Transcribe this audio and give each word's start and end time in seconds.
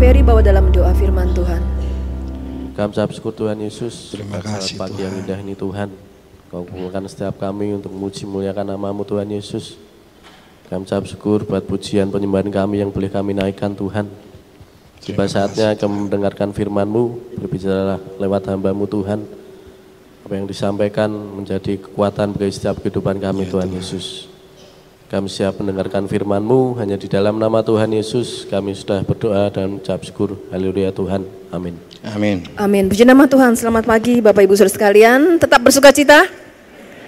Ferry 0.00 0.24
bawa 0.24 0.40
dalam 0.40 0.72
doa 0.72 0.96
firman 0.96 1.28
Tuhan. 1.36 1.60
Kami 2.72 2.88
ucap 2.88 3.12
syukur 3.12 3.36
Tuhan 3.36 3.60
Yesus. 3.60 4.16
Terima 4.16 4.40
kasih, 4.40 4.80
pagi 4.80 4.96
Tuhan. 4.96 5.04
yang 5.04 5.14
indah 5.20 5.38
ini 5.44 5.52
Tuhan. 5.52 5.92
Kau 6.48 6.64
kumpulkan 6.64 7.04
setiap 7.04 7.36
kami 7.36 7.76
untuk 7.76 7.92
memuji 7.92 8.24
muliakan 8.24 8.64
namamu 8.64 9.04
Tuhan 9.04 9.28
Yesus. 9.28 9.76
Kami 10.72 10.88
ucap 10.88 11.04
syukur 11.04 11.44
buat 11.44 11.68
pujian 11.68 12.08
penyembahan 12.08 12.48
kami 12.48 12.80
yang 12.80 12.88
boleh 12.88 13.12
kami 13.12 13.36
naikkan 13.36 13.76
Tuhan. 13.76 14.08
Tiba 15.04 15.28
saatnya 15.28 15.76
kami 15.76 16.08
mendengarkan 16.08 16.56
firman-Mu, 16.56 17.36
berbicara 17.36 18.00
lewat 18.16 18.48
hamba-Mu 18.56 18.88
Tuhan. 18.88 19.20
Apa 20.24 20.32
yang 20.32 20.48
disampaikan 20.48 21.12
menjadi 21.12 21.76
kekuatan 21.76 22.32
bagi 22.32 22.56
setiap 22.56 22.80
kehidupan 22.80 23.20
kami 23.20 23.52
Tuhan 23.52 23.68
Yesus. 23.68 24.29
Kami 25.10 25.26
siap 25.26 25.58
mendengarkan 25.58 26.06
firman-Mu, 26.06 26.78
hanya 26.78 26.94
di 26.94 27.10
dalam 27.10 27.34
nama 27.34 27.66
Tuhan 27.66 27.90
Yesus 27.90 28.46
kami 28.46 28.78
sudah 28.78 29.02
berdoa 29.02 29.50
dan 29.50 29.82
ucap 29.82 29.98
syukur. 30.06 30.38
Haleluya 30.54 30.94
Tuhan. 30.94 31.26
Amin. 31.50 31.74
Amin. 32.14 32.46
Amin. 32.54 32.86
Puji 32.86 33.02
nama 33.02 33.26
Tuhan. 33.26 33.58
Selamat 33.58 33.90
pagi 33.90 34.22
Bapak 34.22 34.46
Ibu 34.46 34.54
Saudara 34.54 34.70
sekalian. 34.70 35.34
Tetap 35.42 35.66
bersuka 35.66 35.90
cita. 35.90 36.30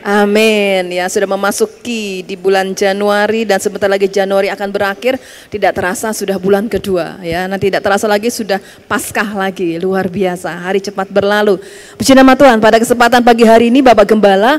Amin. 0.03 0.91
Ya, 0.91 1.07
sudah 1.07 1.31
memasuki 1.31 2.27
di 2.27 2.35
bulan 2.35 2.75
Januari 2.75 3.47
dan 3.47 3.63
sebentar 3.63 3.87
lagi 3.87 4.11
Januari 4.11 4.51
akan 4.51 4.69
berakhir. 4.75 5.23
Tidak 5.47 5.71
terasa 5.71 6.11
sudah 6.11 6.43
bulan 6.43 6.67
kedua 6.67 7.23
ya. 7.23 7.47
Nanti 7.47 7.71
tidak 7.71 7.87
terasa 7.87 8.11
lagi 8.11 8.35
sudah 8.35 8.59
Paskah 8.91 9.31
lagi. 9.31 9.79
Luar 9.79 10.11
biasa. 10.11 10.51
Hari 10.51 10.83
cepat 10.83 11.07
berlalu. 11.07 11.63
Puji 11.95 12.19
nama 12.19 12.35
Tuhan. 12.35 12.59
Pada 12.59 12.83
kesempatan 12.83 13.23
pagi 13.23 13.47
hari 13.47 13.71
ini 13.71 13.79
Bapak 13.79 14.11
Gembala 14.11 14.59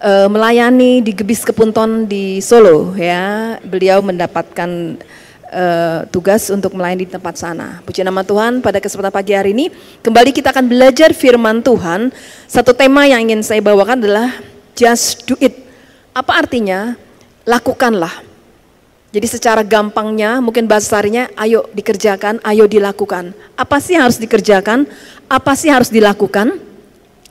eh, 0.00 0.28
melayani 0.28 1.04
di 1.04 1.12
Gebis 1.12 1.44
Kepunton 1.44 2.08
di 2.08 2.40
Solo 2.40 2.96
ya. 2.96 3.56
Beliau 3.60 4.00
mendapatkan 4.00 4.96
eh, 5.52 6.00
tugas 6.08 6.48
untuk 6.48 6.74
melayani 6.74 7.04
di 7.04 7.12
tempat 7.12 7.36
sana. 7.36 7.84
Puji 7.84 8.00
nama 8.02 8.24
Tuhan 8.24 8.64
pada 8.64 8.80
kesempatan 8.80 9.12
pagi 9.12 9.36
hari 9.36 9.52
ini 9.52 9.68
kembali 10.00 10.32
kita 10.32 10.50
akan 10.50 10.66
belajar 10.66 11.12
firman 11.12 11.60
Tuhan. 11.60 12.10
Satu 12.48 12.72
tema 12.72 13.04
yang 13.04 13.28
ingin 13.28 13.44
saya 13.44 13.60
bawakan 13.60 14.00
adalah 14.00 14.32
just 14.72 15.28
do 15.28 15.36
it. 15.38 15.54
Apa 16.16 16.42
artinya? 16.42 16.96
Lakukanlah. 17.44 18.30
Jadi 19.10 19.26
secara 19.26 19.66
gampangnya 19.66 20.38
mungkin 20.38 20.70
bahasa 20.70 21.02
ayo 21.02 21.66
dikerjakan, 21.74 22.38
ayo 22.46 22.70
dilakukan. 22.70 23.34
Apa 23.58 23.82
sih 23.82 23.98
harus 23.98 24.22
dikerjakan? 24.22 24.86
Apa 25.26 25.58
sih 25.58 25.66
harus 25.66 25.90
dilakukan? 25.90 26.69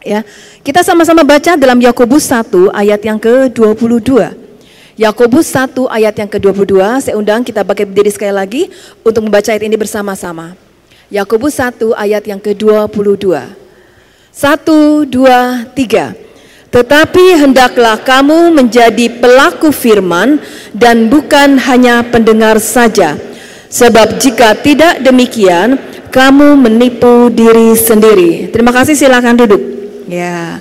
Ya. 0.03 0.23
Kita 0.63 0.79
sama-sama 0.79 1.27
baca 1.27 1.59
dalam 1.59 1.79
Yakobus 1.79 2.31
1 2.31 2.71
ayat 2.71 3.03
yang 3.03 3.19
ke-22. 3.19 4.31
Yakobus 4.99 5.47
1 5.55 5.87
ayat 5.87 6.15
yang 6.15 6.27
ke-22, 6.27 6.75
saya 6.99 7.15
undang 7.15 7.39
kita 7.39 7.63
pakai 7.63 7.87
berdiri 7.87 8.11
sekali 8.11 8.35
lagi 8.35 8.61
untuk 8.99 9.27
membaca 9.27 9.47
ayat 9.47 9.63
ini 9.63 9.79
bersama-sama. 9.79 10.59
Yakobus 11.07 11.55
1 11.59 11.95
ayat 11.95 12.23
yang 12.27 12.39
ke-22. 12.39 13.39
Satu, 14.35 15.03
dua, 15.07 15.67
tiga. 15.71 16.15
Tetapi 16.69 17.39
hendaklah 17.39 17.97
kamu 17.99 18.55
menjadi 18.55 19.07
pelaku 19.19 19.71
firman 19.71 20.37
dan 20.71 21.07
bukan 21.07 21.59
hanya 21.63 22.03
pendengar 22.07 22.61
saja. 22.61 23.15
Sebab 23.71 24.19
jika 24.19 24.51
tidak 24.59 24.99
demikian, 24.99 25.79
kamu 26.11 26.59
menipu 26.59 27.31
diri 27.31 27.71
sendiri. 27.73 28.51
Terima 28.51 28.75
kasih, 28.75 28.99
silakan 28.99 29.39
duduk. 29.39 29.78
Ya. 30.09 30.57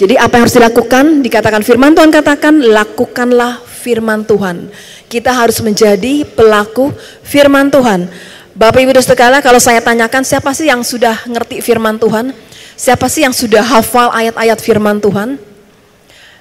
Jadi 0.00 0.16
apa 0.16 0.40
yang 0.40 0.48
harus 0.48 0.56
dilakukan? 0.56 1.04
Dikatakan 1.20 1.60
firman 1.60 1.92
Tuhan 1.92 2.08
katakan 2.08 2.56
lakukanlah 2.56 3.60
firman 3.84 4.24
Tuhan. 4.24 4.72
Kita 5.12 5.28
harus 5.28 5.60
menjadi 5.60 6.24
pelaku 6.24 6.88
firman 7.20 7.68
Tuhan. 7.68 8.08
Bapak 8.56 8.80
Ibu 8.80 8.96
Saudara 9.04 9.44
kalau 9.44 9.60
saya 9.60 9.84
tanyakan 9.84 10.24
siapa 10.24 10.56
sih 10.56 10.72
yang 10.72 10.80
sudah 10.80 11.20
ngerti 11.28 11.60
firman 11.60 12.00
Tuhan? 12.00 12.32
Siapa 12.80 13.12
sih 13.12 13.28
yang 13.28 13.36
sudah 13.36 13.60
hafal 13.60 14.08
ayat-ayat 14.08 14.56
firman 14.56 15.04
Tuhan? 15.04 15.36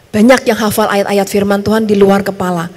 Banyak 0.09 0.41
yang 0.47 0.56
hafal 0.56 0.88
ayat-ayat 0.88 1.28
firman 1.28 1.59
Tuhan 1.59 1.84
di 1.84 2.00
luar 2.00 2.24
kepala. 2.24 2.72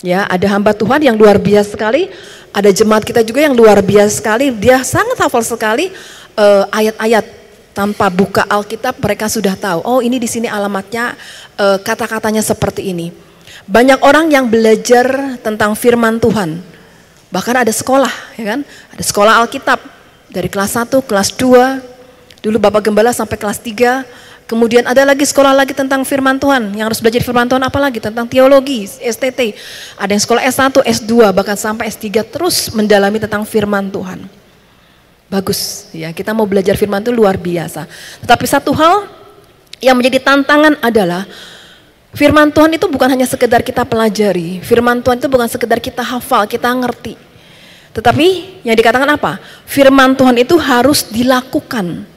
Ya, 0.00 0.24
ada 0.24 0.48
hamba 0.52 0.72
Tuhan 0.72 1.04
yang 1.04 1.16
luar 1.16 1.36
biasa 1.36 1.76
sekali, 1.76 2.08
ada 2.52 2.68
jemaat 2.72 3.04
kita 3.04 3.20
juga 3.20 3.44
yang 3.44 3.52
luar 3.52 3.84
biasa 3.84 4.20
sekali. 4.20 4.52
Dia 4.52 4.80
sangat 4.84 5.20
hafal 5.20 5.44
sekali 5.44 5.92
eh, 6.36 6.64
ayat-ayat 6.72 7.43
tanpa 7.74 8.06
buka 8.08 8.46
Alkitab 8.46 9.02
mereka 9.02 9.26
sudah 9.26 9.58
tahu. 9.58 9.82
Oh, 9.82 10.00
ini 10.00 10.22
di 10.22 10.30
sini 10.30 10.46
alamatnya 10.46 11.18
eh, 11.58 11.78
kata-katanya 11.82 12.40
seperti 12.40 12.94
ini. 12.94 13.10
Banyak 13.66 14.00
orang 14.00 14.30
yang 14.30 14.46
belajar 14.46 15.36
tentang 15.42 15.74
firman 15.74 16.22
Tuhan. 16.22 16.62
Bahkan 17.34 17.66
ada 17.66 17.72
sekolah, 17.74 18.38
ya 18.38 18.56
kan? 18.56 18.60
Ada 18.94 19.02
sekolah 19.10 19.42
Alkitab 19.42 19.82
dari 20.30 20.46
kelas 20.46 20.78
1, 20.78 21.02
kelas 21.02 21.34
2. 21.34 22.46
Dulu 22.46 22.56
Bapak 22.62 22.86
Gembala 22.86 23.10
sampai 23.10 23.34
kelas 23.34 23.58
3. 23.58 24.06
Kemudian 24.44 24.84
ada 24.84 25.08
lagi 25.08 25.24
sekolah 25.24 25.56
lagi 25.56 25.72
tentang 25.72 26.04
firman 26.04 26.36
Tuhan. 26.36 26.76
Yang 26.76 26.86
harus 26.92 27.00
belajar 27.00 27.22
firman 27.24 27.48
Tuhan 27.48 27.64
apa 27.64 27.78
lagi? 27.80 27.98
Tentang 27.98 28.28
teologi, 28.28 28.84
STT. 28.86 29.56
Ada 29.96 30.12
yang 30.12 30.22
sekolah 30.22 30.42
S1, 30.44 30.84
S2, 30.84 31.32
bahkan 31.32 31.56
sampai 31.56 31.88
S3 31.88 32.22
terus 32.28 32.68
mendalami 32.76 33.16
tentang 33.16 33.48
firman 33.48 33.88
Tuhan. 33.88 34.43
Bagus, 35.32 35.88
ya 35.96 36.12
kita 36.12 36.36
mau 36.36 36.44
belajar 36.44 36.76
firman 36.76 37.00
itu 37.00 37.10
luar 37.10 37.40
biasa. 37.40 37.88
Tetapi 38.22 38.44
satu 38.44 38.76
hal 38.76 39.08
yang 39.80 39.96
menjadi 39.96 40.20
tantangan 40.20 40.76
adalah 40.84 41.24
firman 42.12 42.52
Tuhan 42.52 42.76
itu 42.76 42.86
bukan 42.86 43.08
hanya 43.08 43.24
sekedar 43.24 43.64
kita 43.64 43.88
pelajari. 43.88 44.60
Firman 44.60 45.00
Tuhan 45.00 45.18
itu 45.18 45.28
bukan 45.28 45.48
sekedar 45.48 45.80
kita 45.80 46.04
hafal, 46.04 46.44
kita 46.44 46.68
ngerti. 46.68 47.16
Tetapi 47.94 48.26
yang 48.66 48.76
dikatakan 48.76 49.06
apa? 49.06 49.38
Firman 49.64 50.18
Tuhan 50.18 50.34
itu 50.42 50.58
harus 50.58 51.06
dilakukan. 51.08 52.10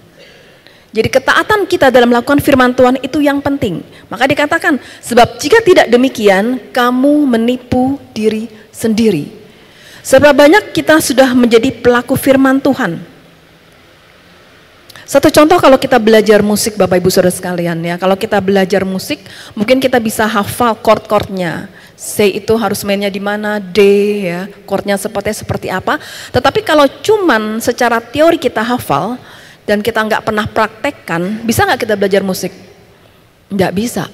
Jadi 0.90 1.14
ketaatan 1.14 1.70
kita 1.70 1.94
dalam 1.94 2.10
melakukan 2.10 2.42
firman 2.42 2.74
Tuhan 2.74 2.98
itu 3.06 3.22
yang 3.22 3.38
penting. 3.38 3.86
Maka 4.10 4.26
dikatakan, 4.26 4.82
sebab 4.98 5.38
jika 5.38 5.62
tidak 5.62 5.94
demikian, 5.94 6.58
kamu 6.74 7.30
menipu 7.30 8.02
diri 8.18 8.50
sendiri. 8.74 9.37
Seberapa 10.08 10.48
banyak 10.48 10.72
kita 10.72 11.04
sudah 11.04 11.36
menjadi 11.36 11.68
pelaku 11.84 12.16
firman 12.16 12.64
Tuhan? 12.64 12.96
Satu 15.04 15.28
contoh 15.28 15.60
kalau 15.60 15.76
kita 15.76 16.00
belajar 16.00 16.40
musik 16.40 16.80
Bapak 16.80 17.04
Ibu 17.04 17.12
Saudara 17.12 17.28
sekalian 17.28 17.76
ya, 17.84 18.00
kalau 18.00 18.16
kita 18.16 18.40
belajar 18.40 18.88
musik 18.88 19.20
mungkin 19.52 19.84
kita 19.84 20.00
bisa 20.00 20.24
hafal 20.24 20.80
chord-chordnya. 20.80 21.68
C 22.00 22.40
itu 22.40 22.56
harus 22.56 22.88
mainnya 22.88 23.12
di 23.12 23.20
mana, 23.20 23.60
D 23.60 23.80
ya, 24.32 24.48
chordnya 24.64 24.96
seperti 24.96 25.44
seperti 25.44 25.68
apa. 25.68 26.00
Tetapi 26.32 26.64
kalau 26.64 26.88
cuman 26.88 27.60
secara 27.60 28.00
teori 28.00 28.40
kita 28.40 28.64
hafal 28.64 29.20
dan 29.68 29.84
kita 29.84 30.08
nggak 30.08 30.24
pernah 30.24 30.48
praktekkan, 30.48 31.44
bisa 31.44 31.68
nggak 31.68 31.84
kita 31.84 32.00
belajar 32.00 32.24
musik? 32.24 32.56
Nggak 33.52 33.72
bisa. 33.76 34.08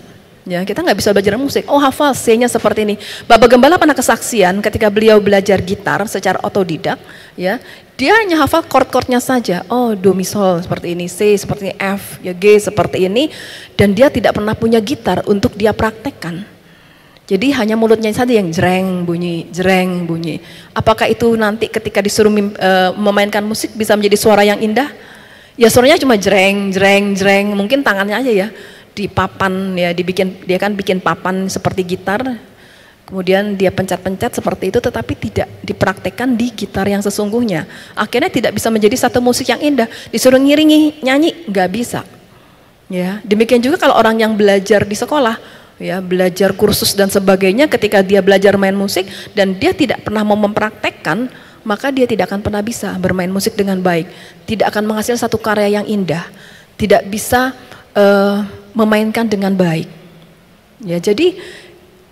Ya, 0.43 0.59
kita 0.67 0.83
nggak 0.83 0.99
bisa 0.99 1.15
belajar 1.15 1.39
musik. 1.39 1.63
Oh, 1.71 1.79
hafal 1.79 2.11
C-nya 2.11 2.51
seperti 2.51 2.83
ini. 2.83 2.95
Bapak 3.31 3.55
Gembala 3.55 3.79
pernah 3.79 3.95
kesaksian 3.95 4.59
ketika 4.59 4.91
beliau 4.91 5.23
belajar 5.23 5.55
gitar 5.63 6.03
secara 6.11 6.35
otodidak, 6.43 6.99
ya. 7.39 7.63
Dia 7.95 8.19
hanya 8.19 8.43
hafal 8.43 8.67
chord-chordnya 8.67 9.23
saja. 9.23 9.63
Oh, 9.71 9.95
do 9.95 10.11
mi 10.11 10.27
sol 10.27 10.59
seperti 10.59 10.99
ini, 10.99 11.07
C 11.07 11.39
seperti 11.39 11.71
ini, 11.71 11.75
F, 11.79 12.19
ya 12.19 12.35
G 12.35 12.59
seperti 12.59 13.07
ini 13.07 13.31
dan 13.79 13.95
dia 13.95 14.11
tidak 14.11 14.35
pernah 14.35 14.51
punya 14.51 14.83
gitar 14.83 15.23
untuk 15.31 15.55
dia 15.55 15.71
praktekkan. 15.71 16.43
Jadi 17.23 17.55
hanya 17.55 17.79
mulutnya 17.79 18.11
saja 18.11 18.35
yang 18.35 18.51
jreng 18.51 19.07
bunyi, 19.07 19.47
jreng 19.47 20.03
bunyi. 20.03 20.43
Apakah 20.75 21.07
itu 21.07 21.39
nanti 21.39 21.71
ketika 21.71 22.03
disuruh 22.03 22.33
eh, 22.35 22.91
memainkan 22.99 23.47
musik 23.47 23.71
bisa 23.79 23.95
menjadi 23.95 24.19
suara 24.19 24.43
yang 24.43 24.59
indah? 24.59 24.91
Ya 25.55 25.71
suaranya 25.71 26.01
cuma 26.01 26.19
jreng, 26.19 26.73
jreng, 26.73 27.15
jreng. 27.15 27.55
Mungkin 27.55 27.79
tangannya 27.79 28.19
aja 28.19 28.31
ya 28.33 28.47
di 28.93 29.09
papan 29.09 29.73
ya 29.73 29.89
dibikin 29.89 30.45
dia 30.45 30.61
kan 30.61 30.77
bikin 30.77 31.01
papan 31.01 31.49
seperti 31.49 31.81
gitar 31.81 32.21
kemudian 33.09 33.57
dia 33.57 33.69
pencet-pencet 33.73 34.37
seperti 34.39 34.69
itu 34.73 34.79
tetapi 34.79 35.13
tidak 35.17 35.49
dipraktekkan 35.61 36.33
di 36.33 36.49
gitar 36.49 36.87
yang 36.87 37.03
sesungguhnya. 37.03 37.67
Akhirnya 37.93 38.31
tidak 38.31 38.57
bisa 38.57 38.71
menjadi 38.71 38.95
satu 38.95 39.19
musik 39.19 39.51
yang 39.51 39.59
indah. 39.59 39.85
Disuruh 40.09 40.39
ngiringi 40.39 41.03
nyanyi 41.03 41.45
nggak 41.45 41.69
bisa. 41.69 42.01
Ya 42.87 43.19
demikian 43.25 43.59
juga 43.59 43.81
kalau 43.81 43.97
orang 43.97 44.17
yang 44.21 44.33
belajar 44.37 44.85
di 44.85 44.95
sekolah 44.95 45.37
ya 45.81 45.99
belajar 45.99 46.53
kursus 46.53 46.93
dan 46.93 47.09
sebagainya 47.09 47.65
ketika 47.65 48.05
dia 48.05 48.21
belajar 48.21 48.55
main 48.55 48.77
musik 48.77 49.09
dan 49.33 49.57
dia 49.57 49.73
tidak 49.73 50.05
pernah 50.05 50.21
mau 50.21 50.37
mempraktekkan 50.37 51.27
maka 51.65 51.89
dia 51.89 52.05
tidak 52.05 52.29
akan 52.29 52.43
pernah 52.43 52.61
bisa 52.61 52.93
bermain 52.99 53.31
musik 53.31 53.55
dengan 53.55 53.79
baik. 53.79 54.07
Tidak 54.47 54.67
akan 54.67 54.83
menghasilkan 54.89 55.19
satu 55.19 55.39
karya 55.39 55.79
yang 55.81 55.85
indah. 55.87 56.23
Tidak 56.75 57.07
bisa 57.07 57.55
eh, 57.95 58.62
memainkan 58.73 59.29
dengan 59.29 59.53
baik. 59.55 59.87
Ya, 60.83 60.99
jadi 60.99 61.37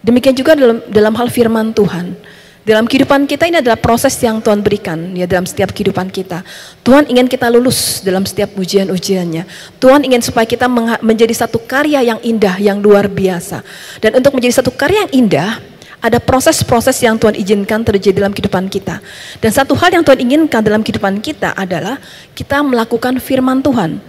demikian 0.06 0.34
juga 0.38 0.56
dalam 0.56 0.80
dalam 0.88 1.14
hal 1.18 1.28
firman 1.28 1.76
Tuhan. 1.76 2.16
Dalam 2.62 2.86
kehidupan 2.86 3.26
kita 3.26 3.50
ini 3.50 3.58
adalah 3.58 3.74
proses 3.74 4.14
yang 4.22 4.38
Tuhan 4.38 4.62
berikan 4.62 5.18
ya 5.18 5.26
dalam 5.26 5.50
setiap 5.50 5.74
kehidupan 5.74 6.14
kita. 6.14 6.46
Tuhan 6.86 7.10
ingin 7.10 7.26
kita 7.26 7.50
lulus 7.50 8.06
dalam 8.06 8.22
setiap 8.22 8.54
ujian-ujiannya. 8.54 9.50
Tuhan 9.82 10.06
ingin 10.06 10.22
supaya 10.22 10.46
kita 10.46 10.70
menjadi 11.02 11.34
satu 11.34 11.58
karya 11.58 12.06
yang 12.06 12.22
indah, 12.22 12.62
yang 12.62 12.78
luar 12.78 13.10
biasa. 13.10 13.66
Dan 13.98 14.22
untuk 14.22 14.38
menjadi 14.38 14.62
satu 14.62 14.70
karya 14.70 15.10
yang 15.10 15.26
indah, 15.26 15.58
Ada 16.02 16.18
proses-proses 16.18 16.98
yang 17.06 17.14
Tuhan 17.22 17.38
izinkan 17.38 17.86
terjadi 17.86 18.26
dalam 18.26 18.34
kehidupan 18.34 18.74
kita. 18.74 18.98
Dan 19.38 19.54
satu 19.54 19.78
hal 19.78 19.94
yang 19.94 20.02
Tuhan 20.02 20.18
inginkan 20.18 20.66
dalam 20.66 20.82
kehidupan 20.82 21.22
kita 21.22 21.54
adalah 21.54 22.02
kita 22.34 22.66
melakukan 22.66 23.22
firman 23.22 23.62
Tuhan. 23.62 24.02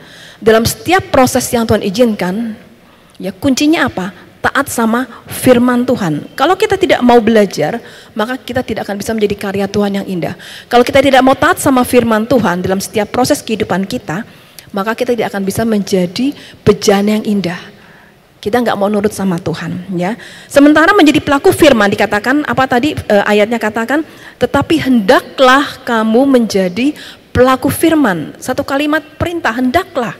Dalam 0.43 0.67
setiap 0.67 1.15
proses 1.15 1.47
yang 1.55 1.62
Tuhan 1.62 1.87
izinkan, 1.87 2.59
ya 3.23 3.31
kuncinya 3.31 3.87
apa? 3.87 4.11
Taat 4.43 4.67
sama 4.67 5.06
firman 5.31 5.87
Tuhan. 5.87 6.35
Kalau 6.35 6.59
kita 6.59 6.75
tidak 6.75 6.99
mau 6.99 7.23
belajar, 7.23 7.79
maka 8.11 8.35
kita 8.35 8.67
tidak 8.67 8.83
akan 8.83 8.99
bisa 8.99 9.15
menjadi 9.15 9.39
karya 9.39 9.67
Tuhan 9.71 10.03
yang 10.03 10.06
indah. 10.11 10.35
Kalau 10.67 10.83
kita 10.83 10.99
tidak 10.99 11.23
mau 11.23 11.39
taat 11.39 11.62
sama 11.62 11.87
firman 11.87 12.27
Tuhan 12.27 12.59
dalam 12.59 12.83
setiap 12.83 13.15
proses 13.15 13.39
kehidupan 13.39 13.87
kita, 13.87 14.27
maka 14.75 14.99
kita 14.99 15.15
tidak 15.15 15.31
akan 15.31 15.47
bisa 15.47 15.62
menjadi 15.62 16.35
bejana 16.67 17.23
yang 17.23 17.25
indah. 17.39 17.62
Kita 18.43 18.59
nggak 18.59 18.75
mau 18.75 18.91
nurut 18.91 19.15
sama 19.15 19.39
Tuhan, 19.39 19.94
ya. 19.94 20.19
Sementara 20.50 20.91
menjadi 20.91 21.23
pelaku 21.23 21.55
firman 21.55 21.87
dikatakan 21.87 22.43
apa 22.43 22.67
tadi 22.67 22.99
e, 22.99 23.17
ayatnya 23.23 23.62
katakan, 23.62 24.03
tetapi 24.43 24.83
hendaklah 24.83 25.79
kamu 25.87 26.27
menjadi 26.27 26.91
pelaku 27.31 27.71
firman. 27.71 28.35
Satu 28.43 28.67
kalimat 28.67 29.06
perintah 29.15 29.55
hendaklah 29.55 30.19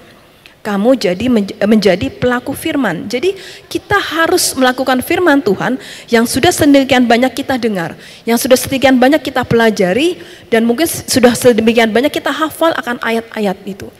kamu 0.63 0.95
jadi 0.95 1.27
menjadi 1.67 2.07
pelaku 2.09 2.55
firman. 2.55 3.11
Jadi 3.11 3.35
kita 3.67 3.99
harus 3.99 4.55
melakukan 4.55 5.03
firman 5.03 5.43
Tuhan 5.43 5.75
yang 6.07 6.23
sudah 6.23 6.55
sedemikian 6.55 7.05
banyak 7.05 7.35
kita 7.35 7.59
dengar, 7.59 7.99
yang 8.23 8.39
sudah 8.39 8.55
sedemikian 8.55 8.97
banyak 8.97 9.19
kita 9.19 9.43
pelajari 9.43 10.23
dan 10.49 10.63
mungkin 10.63 10.87
sudah 10.87 11.35
sedemikian 11.35 11.91
banyak 11.91 12.15
kita 12.15 12.31
hafal 12.31 12.71
akan 12.79 13.03
ayat-ayat 13.03 13.59
itu. 13.67 13.91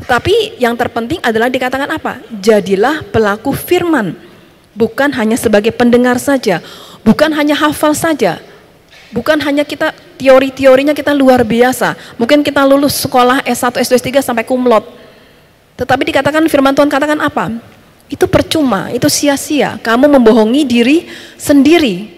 Tetapi 0.00 0.58
yang 0.58 0.74
terpenting 0.74 1.20
adalah 1.20 1.52
dikatakan 1.52 1.86
apa? 1.86 2.18
Jadilah 2.40 3.04
pelaku 3.12 3.52
firman. 3.52 4.16
Bukan 4.74 5.14
hanya 5.14 5.38
sebagai 5.38 5.70
pendengar 5.70 6.18
saja, 6.18 6.58
bukan 7.06 7.30
hanya 7.30 7.54
hafal 7.54 7.94
saja. 7.94 8.42
Bukan 9.14 9.38
hanya 9.46 9.62
kita 9.62 9.94
teori-teorinya 10.18 10.90
kita 10.90 11.14
luar 11.14 11.46
biasa. 11.46 11.94
Mungkin 12.18 12.42
kita 12.42 12.66
lulus 12.66 12.98
sekolah 12.98 13.46
S1, 13.46 13.78
S2, 13.78 14.02
S3 14.02 14.18
sampai 14.18 14.42
kumlot 14.42 15.03
tetapi 15.74 16.02
dikatakan 16.14 16.46
firman 16.46 16.70
Tuhan 16.74 16.86
katakan 16.86 17.18
apa? 17.18 17.50
Itu 18.06 18.30
percuma, 18.30 18.94
itu 18.94 19.10
sia-sia. 19.10 19.80
Kamu 19.82 20.06
membohongi 20.06 20.62
diri 20.62 21.08
sendiri 21.34 22.14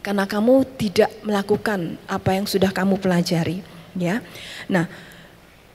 karena 0.00 0.24
kamu 0.24 0.64
tidak 0.78 1.10
melakukan 1.26 1.98
apa 2.06 2.30
yang 2.38 2.46
sudah 2.46 2.70
kamu 2.70 2.96
pelajari, 3.02 3.60
ya. 3.98 4.22
Nah, 4.70 4.88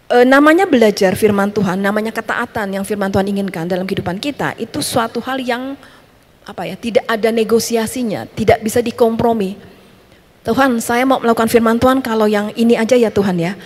e, 0.09 0.23
namanya 0.25 0.65
belajar 0.65 1.13
firman 1.13 1.51
Tuhan, 1.51 1.77
namanya 1.77 2.15
ketaatan 2.15 2.79
yang 2.79 2.85
firman 2.87 3.11
Tuhan 3.11 3.27
inginkan 3.29 3.69
dalam 3.69 3.85
kehidupan 3.85 4.17
kita 4.17 4.57
itu 4.57 4.81
suatu 4.81 5.21
hal 5.21 5.37
yang 5.43 5.77
apa 6.45 6.63
ya, 6.65 6.77
tidak 6.77 7.05
ada 7.09 7.29
negosiasinya, 7.33 8.29
tidak 8.31 8.63
bisa 8.63 8.79
dikompromi. 8.79 9.57
Tuhan, 10.45 10.77
saya 10.77 11.03
mau 11.09 11.17
melakukan 11.17 11.49
firman 11.49 11.81
Tuhan 11.81 12.05
kalau 12.05 12.29
yang 12.29 12.53
ini 12.53 12.77
aja 12.77 12.93
ya 12.93 13.09
Tuhan 13.09 13.33
ya. 13.41 13.57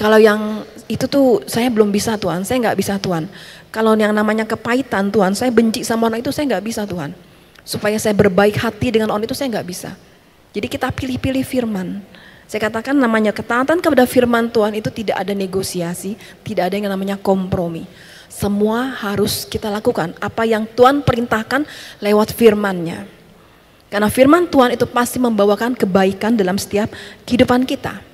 Kalau 0.00 0.16
yang 0.16 0.64
itu 0.88 1.04
tuh 1.04 1.44
saya 1.44 1.68
belum 1.68 1.92
bisa 1.92 2.16
Tuhan, 2.16 2.40
saya 2.40 2.56
nggak 2.56 2.78
bisa 2.80 2.96
Tuhan. 2.96 3.28
Kalau 3.68 3.92
yang 4.00 4.16
namanya 4.16 4.48
kepahitan 4.48 5.12
Tuhan, 5.12 5.36
saya 5.36 5.52
benci 5.52 5.84
sama 5.84 6.08
orang 6.08 6.24
itu 6.24 6.32
saya 6.32 6.56
nggak 6.56 6.64
bisa 6.64 6.88
Tuhan. 6.88 7.12
Supaya 7.68 8.00
saya 8.00 8.16
berbaik 8.16 8.56
hati 8.56 8.96
dengan 8.96 9.12
orang 9.12 9.28
itu 9.28 9.36
saya 9.36 9.52
nggak 9.52 9.68
bisa. 9.68 9.92
Jadi 10.56 10.72
kita 10.72 10.88
pilih-pilih 10.88 11.44
firman. 11.44 12.00
Saya 12.48 12.72
katakan 12.72 12.96
namanya 12.96 13.28
ketaatan 13.28 13.84
kepada 13.84 14.08
firman 14.08 14.48
Tuhan 14.48 14.72
itu 14.72 14.88
tidak 14.88 15.20
ada 15.20 15.36
negosiasi, 15.36 16.16
tidak 16.48 16.72
ada 16.72 16.74
yang 16.80 16.88
namanya 16.88 17.20
kompromi. 17.20 17.84
Semua 18.32 18.96
harus 19.04 19.44
kita 19.44 19.68
lakukan 19.68 20.16
apa 20.16 20.48
yang 20.48 20.64
Tuhan 20.64 21.04
perintahkan 21.04 21.68
lewat 22.00 22.32
firman-Nya. 22.32 23.04
Karena 23.92 24.08
firman 24.08 24.48
Tuhan 24.48 24.80
itu 24.80 24.88
pasti 24.88 25.20
membawakan 25.20 25.76
kebaikan 25.76 26.40
dalam 26.40 26.56
setiap 26.56 26.88
kehidupan 27.28 27.68
kita 27.68 28.09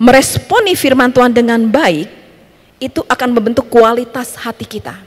meresponi 0.00 0.76
firman 0.76 1.12
Tuhan 1.12 1.32
dengan 1.32 1.60
baik, 1.68 2.08
itu 2.82 3.00
akan 3.06 3.28
membentuk 3.32 3.70
kualitas 3.70 4.34
hati 4.34 4.66
kita. 4.66 4.98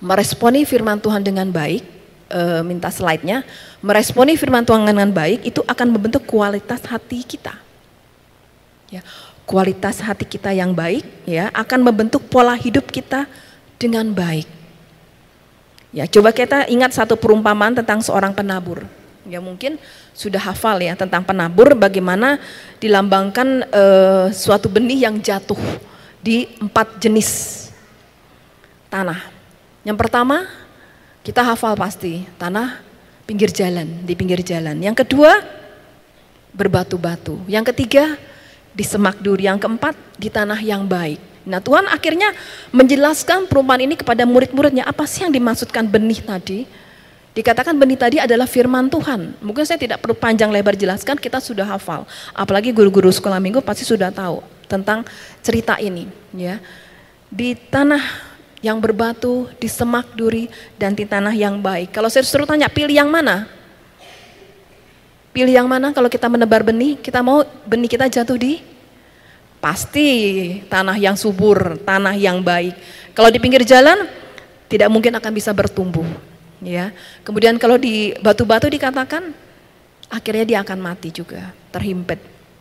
Meresponi 0.00 0.64
firman 0.64 0.98
Tuhan 0.98 1.20
dengan 1.20 1.46
baik, 1.52 1.84
e, 2.26 2.40
minta 2.64 2.88
slide-nya, 2.88 3.44
meresponi 3.84 4.34
firman 4.34 4.64
Tuhan 4.64 4.82
dengan 4.82 5.12
baik, 5.12 5.44
itu 5.44 5.60
akan 5.62 5.86
membentuk 5.92 6.24
kualitas 6.24 6.80
hati 6.88 7.22
kita. 7.22 7.54
Ya, 8.90 9.06
kualitas 9.46 10.02
hati 10.02 10.26
kita 10.26 10.50
yang 10.50 10.74
baik 10.74 11.06
ya 11.26 11.50
akan 11.54 11.82
membentuk 11.82 12.26
pola 12.26 12.58
hidup 12.58 12.90
kita 12.90 13.30
dengan 13.78 14.10
baik. 14.10 14.46
Ya, 15.90 16.06
coba 16.06 16.30
kita 16.30 16.70
ingat 16.70 16.94
satu 16.94 17.18
perumpamaan 17.18 17.74
tentang 17.74 17.98
seorang 17.98 18.30
penabur. 18.30 18.86
Ya 19.26 19.42
mungkin 19.42 19.78
sudah 20.20 20.52
hafal 20.52 20.76
ya 20.84 20.92
tentang 20.92 21.24
penabur 21.24 21.72
bagaimana 21.72 22.36
dilambangkan 22.76 23.64
e, 23.72 23.84
suatu 24.36 24.68
benih 24.68 25.08
yang 25.08 25.16
jatuh 25.16 25.56
di 26.20 26.44
empat 26.60 27.00
jenis 27.00 27.28
tanah. 28.92 29.32
Yang 29.80 29.96
pertama 29.96 30.44
kita 31.24 31.40
hafal 31.40 31.72
pasti 31.72 32.28
tanah 32.36 32.84
pinggir 33.24 33.48
jalan 33.48 34.04
di 34.04 34.12
pinggir 34.12 34.44
jalan. 34.44 34.76
Yang 34.76 35.08
kedua 35.08 35.40
berbatu-batu. 36.52 37.40
Yang 37.48 37.72
ketiga 37.72 38.20
di 38.76 38.84
semak 38.84 39.16
duri. 39.24 39.48
Yang 39.48 39.64
keempat 39.64 39.96
di 40.20 40.28
tanah 40.28 40.60
yang 40.60 40.84
baik. 40.84 41.16
Nah 41.48 41.64
Tuhan 41.64 41.88
akhirnya 41.88 42.36
menjelaskan 42.76 43.48
perumpamaan 43.48 43.88
ini 43.88 43.96
kepada 43.96 44.28
murid-muridnya 44.28 44.84
apa 44.84 45.08
sih 45.08 45.24
yang 45.24 45.32
dimaksudkan 45.32 45.88
benih 45.88 46.20
tadi? 46.20 46.68
Dikatakan 47.30 47.78
benih 47.78 47.94
tadi 47.94 48.16
adalah 48.18 48.50
firman 48.50 48.90
Tuhan. 48.90 49.38
Mungkin 49.38 49.62
saya 49.62 49.78
tidak 49.78 50.02
perlu 50.02 50.18
panjang 50.18 50.50
lebar 50.50 50.74
jelaskan, 50.74 51.14
kita 51.14 51.38
sudah 51.38 51.62
hafal. 51.62 52.02
Apalagi 52.34 52.74
guru-guru 52.74 53.06
sekolah 53.14 53.38
minggu 53.38 53.62
pasti 53.62 53.86
sudah 53.86 54.10
tahu 54.10 54.42
tentang 54.66 55.06
cerita 55.38 55.78
ini. 55.78 56.10
Ya, 56.34 56.58
Di 57.30 57.54
tanah 57.54 58.02
yang 58.58 58.82
berbatu, 58.82 59.46
di 59.62 59.70
semak 59.70 60.10
duri, 60.18 60.50
dan 60.74 60.98
di 60.98 61.06
tanah 61.06 61.30
yang 61.30 61.62
baik. 61.62 61.94
Kalau 61.94 62.10
saya 62.10 62.26
suruh 62.26 62.50
tanya, 62.50 62.66
pilih 62.66 62.98
yang 62.98 63.06
mana? 63.06 63.46
Pilih 65.30 65.54
yang 65.54 65.70
mana 65.70 65.94
kalau 65.94 66.10
kita 66.10 66.26
menebar 66.26 66.66
benih, 66.66 66.98
kita 66.98 67.22
mau 67.22 67.46
benih 67.62 67.86
kita 67.86 68.10
jatuh 68.10 68.34
di? 68.34 68.58
Pasti 69.62 70.08
tanah 70.66 70.98
yang 70.98 71.14
subur, 71.14 71.78
tanah 71.86 72.18
yang 72.18 72.42
baik. 72.42 72.74
Kalau 73.14 73.30
di 73.30 73.38
pinggir 73.38 73.62
jalan, 73.62 74.10
tidak 74.66 74.90
mungkin 74.90 75.14
akan 75.14 75.30
bisa 75.30 75.54
bertumbuh 75.54 76.29
ya. 76.62 76.92
Kemudian 77.26 77.56
kalau 77.56 77.76
di 77.80 78.14
batu-batu 78.20 78.68
dikatakan 78.68 79.32
akhirnya 80.10 80.44
dia 80.44 80.58
akan 80.60 80.78
mati 80.80 81.08
juga, 81.12 81.52
terhimpit. 81.72 82.20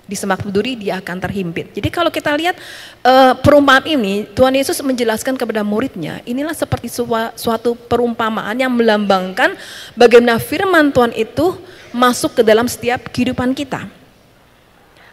Di 0.10 0.18
semak 0.18 0.42
duri 0.42 0.74
dia 0.74 0.98
akan 0.98 1.22
terhimpit. 1.22 1.70
Jadi 1.78 1.94
kalau 1.94 2.10
kita 2.10 2.34
lihat 2.34 2.58
uh, 3.06 3.38
perumpamaan 3.46 3.86
ini, 3.86 4.26
Tuhan 4.34 4.58
Yesus 4.58 4.82
menjelaskan 4.82 5.38
kepada 5.38 5.62
muridnya, 5.62 6.26
inilah 6.26 6.58
seperti 6.58 6.90
suatu 7.38 7.78
perumpamaan 7.78 8.58
yang 8.58 8.74
melambangkan 8.74 9.54
bagaimana 9.94 10.42
firman 10.42 10.90
Tuhan 10.90 11.14
itu 11.14 11.62
masuk 11.94 12.38
ke 12.38 12.44
dalam 12.46 12.66
setiap 12.66 13.06
kehidupan 13.14 13.54
kita. 13.54 13.86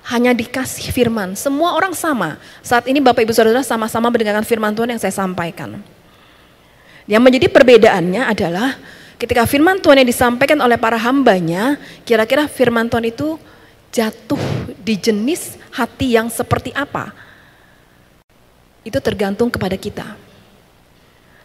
Hanya 0.07 0.33
dikasih 0.33 0.89
firman, 0.95 1.37
semua 1.37 1.77
orang 1.77 1.93
sama. 1.93 2.41
Saat 2.65 2.89
ini 2.89 2.97
Bapak 3.03 3.27
Ibu 3.27 3.37
Saudara 3.37 3.61
sama-sama 3.61 4.09
mendengarkan 4.09 4.49
firman 4.49 4.73
Tuhan 4.73 4.97
yang 4.97 5.03
saya 5.03 5.13
sampaikan. 5.13 5.77
Yang 7.07 7.23
menjadi 7.23 7.47
perbedaannya 7.51 8.23
adalah 8.27 8.75
ketika 9.17 9.47
firman 9.47 9.79
Tuhan 9.79 10.03
yang 10.03 10.11
disampaikan 10.11 10.59
oleh 10.59 10.75
para 10.75 10.99
hambanya, 10.99 11.79
kira-kira 12.03 12.51
firman 12.51 12.91
Tuhan 12.91 13.07
itu 13.07 13.39
jatuh 13.95 14.43
di 14.83 14.99
jenis 14.99 15.55
hati 15.71 16.19
yang 16.19 16.27
seperti 16.27 16.75
apa? 16.75 17.15
Itu 18.83 18.99
tergantung 18.99 19.51
kepada 19.51 19.79
kita. 19.79 20.19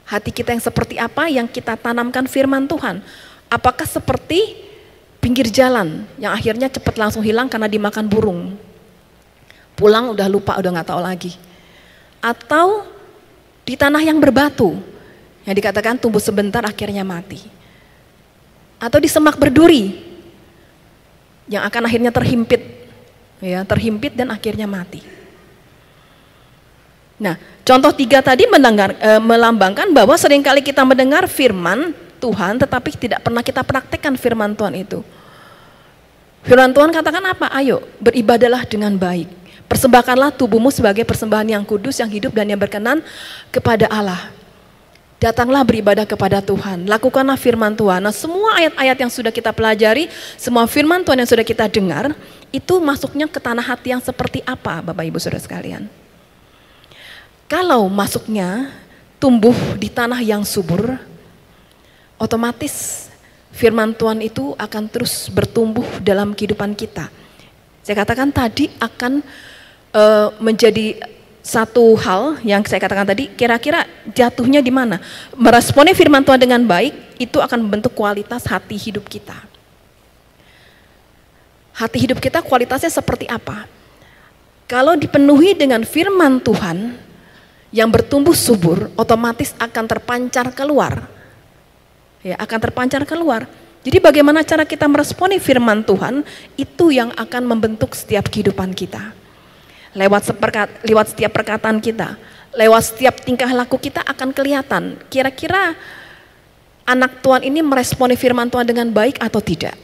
Hati 0.10 0.34
kita 0.34 0.51
yang 0.51 0.62
seperti 0.65 1.00
apa 1.00 1.30
yang 1.30 1.48
kita 1.48 1.77
tanamkan 1.77 2.25
firman 2.25 2.68
Tuhan. 2.68 3.00
Apakah 3.48 3.86
seperti 3.86 4.68
pinggir 5.22 5.48
jalan 5.53 6.03
yang 6.18 6.34
akhirnya 6.34 6.68
cepat 6.68 6.98
langsung 6.98 7.22
hilang 7.22 7.46
karena 7.46 7.70
dimakan 7.70 8.10
burung. 8.10 8.58
Pulang 9.77 10.12
udah 10.12 10.27
lupa, 10.27 10.58
udah 10.58 10.70
nggak 10.74 10.89
tahu 10.89 11.01
lagi. 11.01 11.32
Atau 12.20 12.89
di 13.63 13.77
tanah 13.77 14.01
yang 14.01 14.18
berbatu, 14.18 14.75
yang 15.45 15.55
dikatakan 15.57 15.98
tumbuh 15.98 16.21
sebentar 16.21 16.62
akhirnya 16.62 17.01
mati. 17.01 17.41
Atau 18.81 18.98
di 18.98 19.10
semak 19.10 19.38
berduri 19.38 19.98
yang 21.50 21.65
akan 21.65 21.86
akhirnya 21.86 22.10
terhimpit, 22.13 22.62
ya 23.41 23.62
terhimpit 23.65 24.13
dan 24.17 24.33
akhirnya 24.33 24.65
mati. 24.65 25.01
Nah, 27.21 27.38
contoh 27.62 27.93
tiga 27.93 28.17
tadi 28.25 28.50
mendengar, 28.50 28.98
e, 28.98 29.21
melambangkan 29.21 29.93
bahwa 29.93 30.17
sering 30.17 30.41
kali 30.41 30.65
kita 30.65 30.81
mendengar 30.81 31.29
firman 31.29 31.93
Tuhan, 32.17 32.57
tetapi 32.57 32.89
tidak 32.98 33.21
pernah 33.21 33.45
kita 33.45 33.62
praktekkan 33.62 34.17
firman 34.17 34.57
Tuhan 34.57 34.74
itu. 34.74 35.05
Firman 36.41 36.74
Tuhan 36.74 36.89
katakan 36.89 37.21
apa? 37.21 37.53
Ayo 37.53 37.86
beribadalah 38.01 38.65
dengan 38.65 38.98
baik. 38.98 39.29
Persembahkanlah 39.69 40.33
tubuhmu 40.33 40.74
sebagai 40.74 41.05
persembahan 41.05 41.53
yang 41.53 41.63
kudus, 41.63 42.01
yang 42.01 42.10
hidup 42.10 42.33
dan 42.33 42.50
yang 42.50 42.57
berkenan 42.57 43.05
kepada 43.53 43.86
Allah. 43.86 44.40
Datanglah 45.22 45.62
beribadah 45.62 46.01
kepada 46.10 46.42
Tuhan, 46.42 46.90
lakukanlah 46.90 47.38
firman 47.38 47.78
Tuhan. 47.78 48.01
Nah, 48.01 48.10
semua 48.10 48.58
ayat-ayat 48.58 48.98
yang 49.06 49.12
sudah 49.13 49.30
kita 49.30 49.54
pelajari, 49.54 50.10
semua 50.34 50.66
firman 50.66 51.06
Tuhan 51.06 51.22
yang 51.22 51.30
sudah 51.30 51.46
kita 51.46 51.70
dengar, 51.70 52.18
itu 52.50 52.82
masuknya 52.82 53.30
ke 53.30 53.38
tanah 53.38 53.62
hati 53.62 53.94
yang 53.94 54.01
seperti 54.01 54.42
apa, 54.42 54.82
Bapak 54.82 55.06
Ibu 55.06 55.22
Saudara 55.22 55.38
sekalian? 55.38 55.86
Kalau 57.46 57.86
masuknya 57.86 58.74
tumbuh 59.22 59.54
di 59.78 59.94
tanah 59.94 60.25
yang 60.25 60.42
subur, 60.42 60.98
otomatis 62.18 63.06
firman 63.54 63.94
Tuhan 63.94 64.25
itu 64.25 64.58
akan 64.58 64.90
terus 64.90 65.30
bertumbuh 65.30 65.86
dalam 66.01 66.34
kehidupan 66.34 66.74
kita. 66.74 67.13
Saya 67.86 68.01
katakan 68.01 68.34
tadi 68.34 68.74
akan 68.82 69.22
uh, 69.94 70.34
menjadi 70.42 70.98
satu 71.41 71.98
hal 71.98 72.38
yang 72.45 72.62
saya 72.69 72.77
katakan 72.77 73.10
tadi, 73.10 73.25
kira-kira 73.33 73.89
jatuhnya 74.13 74.62
di 74.62 74.69
mana? 74.69 75.01
Meresponi 75.33 75.98
firman 75.98 76.21
Tuhan 76.21 76.38
dengan 76.38 76.62
baik, 76.62 77.17
itu 77.17 77.41
akan 77.41 77.65
membentuk 77.65 77.98
kualitas 77.98 78.45
hati 78.45 78.77
hidup 78.77 79.10
kita. 79.10 79.33
Hati 81.74 81.98
hidup 81.98 82.21
kita 82.21 82.45
kualitasnya 82.45 82.93
seperti 82.93 83.25
apa? 83.25 83.65
Kalau 84.69 84.93
dipenuhi 84.93 85.57
dengan 85.57 85.81
firman 85.81 86.38
Tuhan 86.38 86.93
yang 87.74 87.89
bertumbuh 87.89 88.38
subur, 88.38 88.93
otomatis 88.93 89.57
akan 89.57 89.86
terpancar 89.89 90.53
keluar. 90.53 91.10
Ya, 92.21 92.38
akan 92.38 92.60
terpancar 92.69 93.01
keluar. 93.10 93.50
Jadi 93.81 93.98
bagaimana 93.98 94.45
cara 94.45 94.62
kita 94.62 94.86
meresponi 94.86 95.41
firman 95.41 95.81
Tuhan, 95.81 96.21
itu 96.53 96.93
yang 96.93 97.10
akan 97.17 97.50
membentuk 97.50 97.98
setiap 97.98 98.29
kehidupan 98.29 98.77
kita 98.77 99.21
lewat 99.91 100.31
seperkat, 100.31 100.67
lewat 100.88 101.15
setiap 101.15 101.31
perkataan 101.36 101.83
kita, 101.83 102.15
lewat 102.55 102.95
setiap 102.95 103.19
tingkah 103.24 103.50
laku 103.51 103.79
kita 103.79 104.03
akan 104.03 104.31
kelihatan 104.36 105.00
kira-kira 105.07 105.75
anak 106.88 107.24
Tuhan 107.24 107.48
ini 107.48 107.63
meresponi 107.63 108.19
firman 108.19 108.51
Tuhan 108.51 108.67
dengan 108.67 108.88
baik 108.91 109.19
atau 109.19 109.39
tidak. 109.39 109.75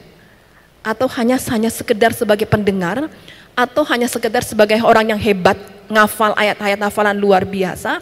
Atau 0.83 1.07
hanya 1.19 1.35
hanya 1.51 1.67
sekedar 1.67 2.15
sebagai 2.15 2.47
pendengar 2.47 3.11
atau 3.57 3.83
hanya 3.91 4.07
sekedar 4.07 4.43
sebagai 4.43 4.79
orang 4.83 5.11
yang 5.15 5.19
hebat 5.19 5.59
ngafal 5.91 6.31
ayat-ayat 6.35 6.79
hafalan 6.79 7.17
luar 7.17 7.43
biasa. 7.43 7.99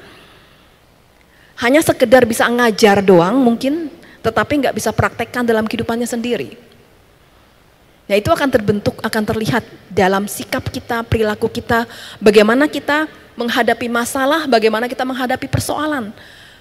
Hanya 1.55 1.79
sekedar 1.81 2.27
bisa 2.27 2.45
ngajar 2.45 2.99
doang 2.99 3.39
mungkin 3.39 3.89
tetapi 4.25 4.65
nggak 4.65 4.75
bisa 4.75 4.89
praktekkan 4.89 5.45
dalam 5.45 5.69
kehidupannya 5.69 6.09
sendiri. 6.09 6.64
Nah 8.05 8.15
itu 8.21 8.29
akan 8.29 8.49
terbentuk, 8.53 9.01
akan 9.01 9.23
terlihat 9.25 9.65
dalam 9.89 10.29
sikap 10.29 10.61
kita, 10.69 11.01
perilaku 11.01 11.49
kita, 11.49 11.89
bagaimana 12.21 12.69
kita 12.69 13.09
menghadapi 13.33 13.89
masalah, 13.89 14.45
bagaimana 14.45 14.85
kita 14.85 15.01
menghadapi 15.01 15.49
persoalan. 15.49 16.13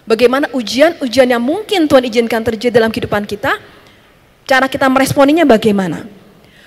Bagaimana 0.05 0.53
ujian-ujian 0.53 1.29
yang 1.33 1.41
mungkin 1.41 1.89
Tuhan 1.89 2.05
izinkan 2.09 2.45
terjadi 2.45 2.77
dalam 2.77 2.93
kehidupan 2.93 3.25
kita, 3.25 3.57
cara 4.45 4.69
kita 4.69 4.85
meresponinya 4.89 5.49
bagaimana. 5.49 6.05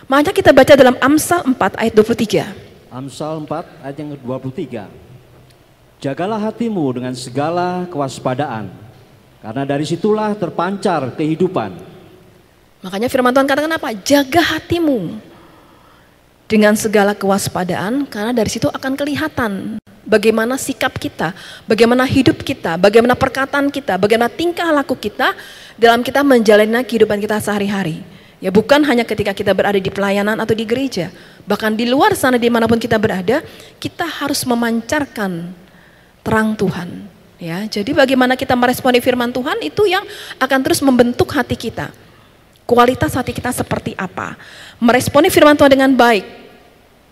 Makanya 0.09 0.33
kita 0.33 0.49
baca 0.53 0.73
dalam 0.73 0.95
Amsal 0.97 1.45
4 1.45 1.77
ayat 1.77 1.93
23. 1.93 2.93
Amsal 2.93 3.45
4 3.45 3.85
ayat 3.85 3.97
yang 3.97 4.09
ke-23. 4.17 4.65
Jagalah 6.01 6.39
hatimu 6.49 6.85
dengan 7.01 7.13
segala 7.17 7.89
kewaspadaan, 7.89 8.69
karena 9.41 9.63
dari 9.65 9.85
situlah 9.85 10.37
terpancar 10.37 11.13
kehidupan. 11.17 11.96
Makanya 12.87 13.11
firman 13.11 13.35
Tuhan 13.35 13.43
katakan 13.51 13.73
apa? 13.75 13.91
Jaga 13.99 14.39
hatimu 14.39 15.19
dengan 16.47 16.71
segala 16.79 17.11
kewaspadaan 17.11 18.07
karena 18.07 18.31
dari 18.31 18.47
situ 18.47 18.71
akan 18.71 18.95
kelihatan 18.95 19.75
bagaimana 20.07 20.55
sikap 20.55 20.95
kita, 20.95 21.35
bagaimana 21.67 22.07
hidup 22.07 22.39
kita, 22.39 22.79
bagaimana 22.79 23.11
perkataan 23.11 23.67
kita, 23.67 23.99
bagaimana 23.99 24.31
tingkah 24.31 24.71
laku 24.71 24.95
kita 24.95 25.35
dalam 25.75 25.99
kita 25.99 26.23
menjalani 26.23 26.79
kehidupan 26.87 27.19
kita 27.19 27.43
sehari-hari. 27.43 28.07
Ya 28.39 28.55
bukan 28.55 28.79
hanya 28.87 29.03
ketika 29.03 29.35
kita 29.35 29.51
berada 29.51 29.75
di 29.75 29.91
pelayanan 29.91 30.39
atau 30.39 30.55
di 30.55 30.63
gereja, 30.63 31.11
bahkan 31.43 31.75
di 31.75 31.91
luar 31.91 32.15
sana 32.15 32.39
di 32.39 32.47
mana 32.47 32.71
pun 32.71 32.79
kita 32.79 32.95
berada, 32.95 33.43
kita 33.83 34.07
harus 34.07 34.47
memancarkan 34.47 35.51
terang 36.23 36.55
Tuhan. 36.55 37.03
Ya, 37.35 37.67
jadi 37.67 37.91
bagaimana 37.91 38.39
kita 38.39 38.55
meresponi 38.55 39.03
firman 39.03 39.35
Tuhan 39.35 39.59
itu 39.59 39.91
yang 39.91 40.07
akan 40.39 40.59
terus 40.63 40.79
membentuk 40.79 41.35
hati 41.35 41.59
kita. 41.59 42.06
Kualitas 42.67 43.15
hati 43.15 43.31
kita 43.31 43.55
seperti 43.55 43.95
apa? 43.95 44.35
Meresponi 44.83 45.31
firman 45.31 45.55
Tuhan 45.55 45.71
dengan 45.71 45.87
baik, 45.95 46.27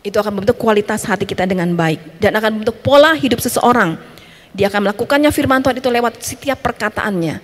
itu 0.04 0.20
akan 0.20 0.38
membentuk 0.38 0.60
kualitas 0.60 1.08
hati 1.08 1.24
kita 1.24 1.48
dengan 1.48 1.72
baik 1.74 2.20
dan 2.20 2.36
akan 2.36 2.60
membentuk 2.60 2.84
pola 2.84 3.16
hidup 3.16 3.40
seseorang. 3.40 3.96
Dia 4.52 4.68
akan 4.68 4.92
melakukannya 4.92 5.32
firman 5.32 5.64
Tuhan 5.64 5.80
itu 5.80 5.88
lewat 5.88 6.20
setiap 6.20 6.60
perkataannya, 6.60 7.40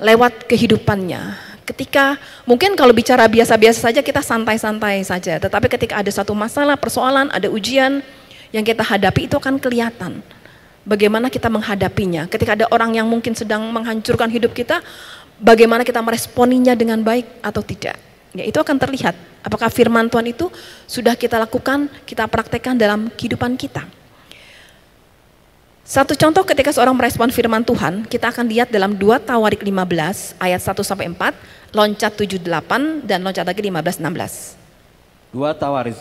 lewat 0.00 0.48
kehidupannya. 0.48 1.52
Ketika 1.68 2.16
mungkin 2.48 2.72
kalau 2.72 2.96
bicara 2.96 3.28
biasa-biasa 3.28 3.92
saja 3.92 4.00
kita 4.00 4.24
santai-santai 4.24 5.04
saja, 5.04 5.36
tetapi 5.38 5.70
ketika 5.70 6.00
ada 6.00 6.08
satu 6.08 6.32
masalah, 6.32 6.74
persoalan, 6.74 7.28
ada 7.30 7.52
ujian 7.52 8.02
yang 8.50 8.64
kita 8.64 8.80
hadapi 8.80 9.30
itu 9.30 9.36
akan 9.36 9.60
kelihatan 9.60 10.24
bagaimana 10.84 11.30
kita 11.30 11.46
menghadapinya. 11.46 12.26
Ketika 12.26 12.56
ada 12.56 12.66
orang 12.74 12.96
yang 12.96 13.06
mungkin 13.06 13.36
sedang 13.36 13.62
menghancurkan 13.70 14.26
hidup 14.32 14.50
kita, 14.56 14.82
bagaimana 15.40 15.82
kita 15.82 15.98
meresponinya 16.04 16.76
dengan 16.76 17.00
baik 17.00 17.40
atau 17.40 17.64
tidak. 17.64 17.96
Ya, 18.30 18.46
itu 18.46 18.60
akan 18.62 18.78
terlihat 18.78 19.18
apakah 19.42 19.66
firman 19.72 20.06
Tuhan 20.06 20.30
itu 20.30 20.46
sudah 20.86 21.18
kita 21.18 21.40
lakukan, 21.40 21.90
kita 22.06 22.30
praktekkan 22.30 22.78
dalam 22.78 23.10
kehidupan 23.10 23.58
kita. 23.58 23.82
Satu 25.82 26.14
contoh 26.14 26.46
ketika 26.46 26.70
seorang 26.70 26.94
merespon 26.94 27.34
firman 27.34 27.66
Tuhan, 27.66 28.06
kita 28.06 28.30
akan 28.30 28.46
lihat 28.46 28.70
dalam 28.70 28.94
2 28.94 29.26
Tawarik 29.26 29.58
15 29.58 30.38
ayat 30.38 30.62
1 30.62 30.86
sampai 30.86 31.10
4, 31.10 31.74
loncat 31.74 32.14
78 32.14 33.02
dan 33.02 33.18
loncat 33.26 33.42
lagi 33.42 33.58
15 33.58 33.98
16. 33.98 35.34
2 35.34 35.50
Tawarik 35.58 35.98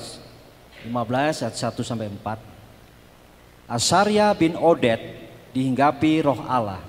15 0.86 1.41
ayat 1.41 1.55
1 1.58 1.81
sampai 1.81 2.05
4. 2.05 2.38
Asarya 3.65 4.29
bin 4.38 4.53
Odet 4.53 5.01
dihinggapi 5.58 6.22
roh 6.22 6.38
Allah 6.46 6.88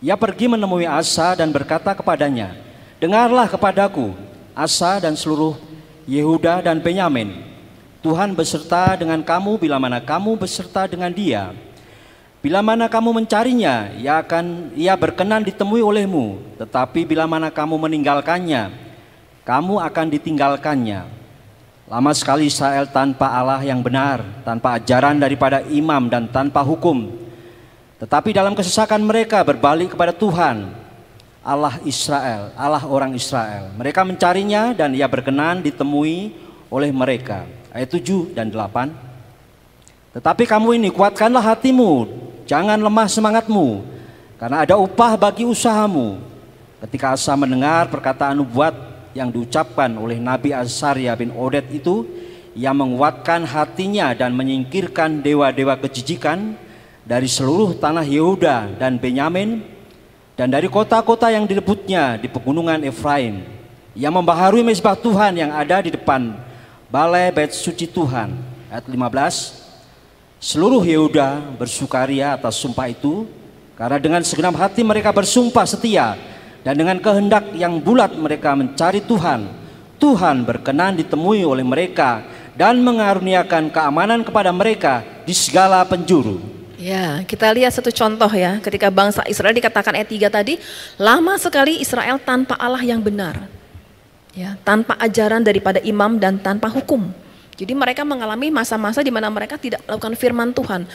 ia 0.00 0.16
pergi 0.16 0.48
menemui 0.48 0.88
Asa 0.88 1.36
dan 1.36 1.52
berkata 1.52 1.92
kepadanya, 1.92 2.56
Dengarlah 2.96 3.48
kepadaku, 3.48 4.16
Asa 4.56 5.00
dan 5.00 5.12
seluruh 5.12 5.56
Yehuda 6.08 6.64
dan 6.64 6.80
Benyamin. 6.80 7.36
Tuhan 8.00 8.32
beserta 8.32 8.96
dengan 8.96 9.20
kamu 9.20 9.60
bila 9.60 9.76
mana 9.76 10.00
kamu 10.00 10.40
beserta 10.40 10.88
dengan 10.88 11.12
dia. 11.12 11.52
Bila 12.40 12.64
mana 12.64 12.88
kamu 12.88 13.20
mencarinya, 13.20 13.92
ia 14.00 14.24
akan 14.24 14.72
ia 14.72 14.96
berkenan 14.96 15.44
ditemui 15.44 15.84
olehmu. 15.84 16.40
Tetapi 16.56 17.04
bila 17.04 17.28
mana 17.28 17.52
kamu 17.52 17.76
meninggalkannya, 17.76 18.72
kamu 19.44 19.84
akan 19.84 20.06
ditinggalkannya. 20.16 21.00
Lama 21.92 22.12
sekali 22.16 22.48
Israel 22.48 22.88
tanpa 22.88 23.28
Allah 23.36 23.60
yang 23.60 23.84
benar, 23.84 24.24
tanpa 24.48 24.80
ajaran 24.80 25.20
daripada 25.20 25.60
imam 25.68 26.08
dan 26.08 26.24
tanpa 26.32 26.64
hukum 26.64 27.12
tetapi 28.00 28.32
dalam 28.32 28.56
kesesakan 28.56 29.04
mereka 29.04 29.44
berbalik 29.44 29.92
kepada 29.92 30.16
Tuhan, 30.16 30.72
Allah 31.44 31.76
Israel, 31.84 32.48
Allah 32.56 32.80
orang 32.88 33.12
Israel. 33.12 33.68
Mereka 33.76 34.08
mencarinya 34.08 34.72
dan 34.72 34.96
ia 34.96 35.04
berkenan 35.04 35.60
ditemui 35.60 36.32
oleh 36.72 36.88
mereka. 36.96 37.44
Ayat 37.68 37.92
7 37.92 38.32
dan 38.32 38.48
8. 38.48 40.16
Tetapi 40.16 40.48
kamu 40.48 40.80
ini 40.80 40.88
kuatkanlah 40.88 41.44
hatimu, 41.52 42.08
jangan 42.48 42.80
lemah 42.80 43.06
semangatmu, 43.06 43.84
karena 44.40 44.64
ada 44.64 44.80
upah 44.80 45.20
bagi 45.20 45.44
usahamu. 45.44 46.24
Ketika 46.80 47.12
Asa 47.12 47.36
mendengar 47.36 47.92
perkataan 47.92 48.40
nubuat 48.40 48.72
yang 49.12 49.28
diucapkan 49.28 49.92
oleh 50.00 50.16
Nabi 50.16 50.56
Asaria 50.56 51.12
bin 51.20 51.36
Odet 51.36 51.68
itu, 51.68 52.08
ia 52.56 52.72
menguatkan 52.72 53.44
hatinya 53.44 54.16
dan 54.16 54.32
menyingkirkan 54.32 55.20
dewa-dewa 55.20 55.76
kejijikan 55.78 56.56
dari 57.04 57.26
seluruh 57.26 57.76
tanah 57.76 58.04
Yehuda 58.04 58.76
dan 58.76 59.00
Benyamin 59.00 59.64
dan 60.36 60.48
dari 60.48 60.68
kota-kota 60.72 61.28
yang 61.28 61.44
direbutnya 61.44 62.16
di 62.16 62.28
pegunungan 62.28 62.80
Efraim. 62.88 63.44
Ia 63.92 64.08
membaharui 64.08 64.62
mezbah 64.62 64.96
Tuhan 64.96 65.36
yang 65.36 65.50
ada 65.52 65.82
di 65.84 65.90
depan 65.92 66.32
balai 66.88 67.28
bait 67.34 67.52
suci 67.52 67.84
Tuhan. 67.90 68.32
Ayat 68.70 68.86
15. 68.86 70.40
Seluruh 70.40 70.80
Yehuda 70.80 71.58
bersukaria 71.60 72.32
atas 72.32 72.56
sumpah 72.56 72.88
itu 72.88 73.28
karena 73.76 74.00
dengan 74.00 74.22
segenap 74.24 74.56
hati 74.56 74.80
mereka 74.80 75.12
bersumpah 75.12 75.68
setia 75.68 76.16
dan 76.64 76.76
dengan 76.76 76.96
kehendak 76.96 77.52
yang 77.56 77.76
bulat 77.80 78.12
mereka 78.16 78.56
mencari 78.56 79.04
Tuhan. 79.04 79.48
Tuhan 80.00 80.48
berkenan 80.48 80.96
ditemui 80.96 81.44
oleh 81.44 81.60
mereka 81.60 82.24
dan 82.56 82.80
mengaruniakan 82.80 83.68
keamanan 83.68 84.24
kepada 84.24 84.48
mereka 84.48 85.04
di 85.28 85.36
segala 85.36 85.84
penjuru. 85.84 86.59
Ya, 86.80 87.20
kita 87.28 87.52
lihat 87.52 87.76
satu 87.76 87.92
contoh 87.92 88.32
ya, 88.32 88.56
ketika 88.64 88.88
bangsa 88.88 89.20
Israel 89.28 89.52
dikatakan 89.52 89.92
ayat 90.00 90.08
3 90.08 90.32
tadi, 90.32 90.56
lama 90.96 91.36
sekali 91.36 91.76
Israel 91.76 92.16
tanpa 92.16 92.56
Allah 92.56 92.80
yang 92.80 93.04
benar. 93.04 93.36
Ya, 94.32 94.56
tanpa 94.64 94.96
ajaran 94.96 95.44
daripada 95.44 95.76
imam 95.84 96.16
dan 96.16 96.40
tanpa 96.40 96.72
hukum. 96.72 97.12
Jadi 97.60 97.76
mereka 97.76 98.00
mengalami 98.00 98.48
masa-masa 98.48 99.04
di 99.04 99.12
mana 99.12 99.28
mereka 99.28 99.60
tidak 99.60 99.84
melakukan 99.84 100.16
firman 100.16 100.56
Tuhan. 100.56 100.88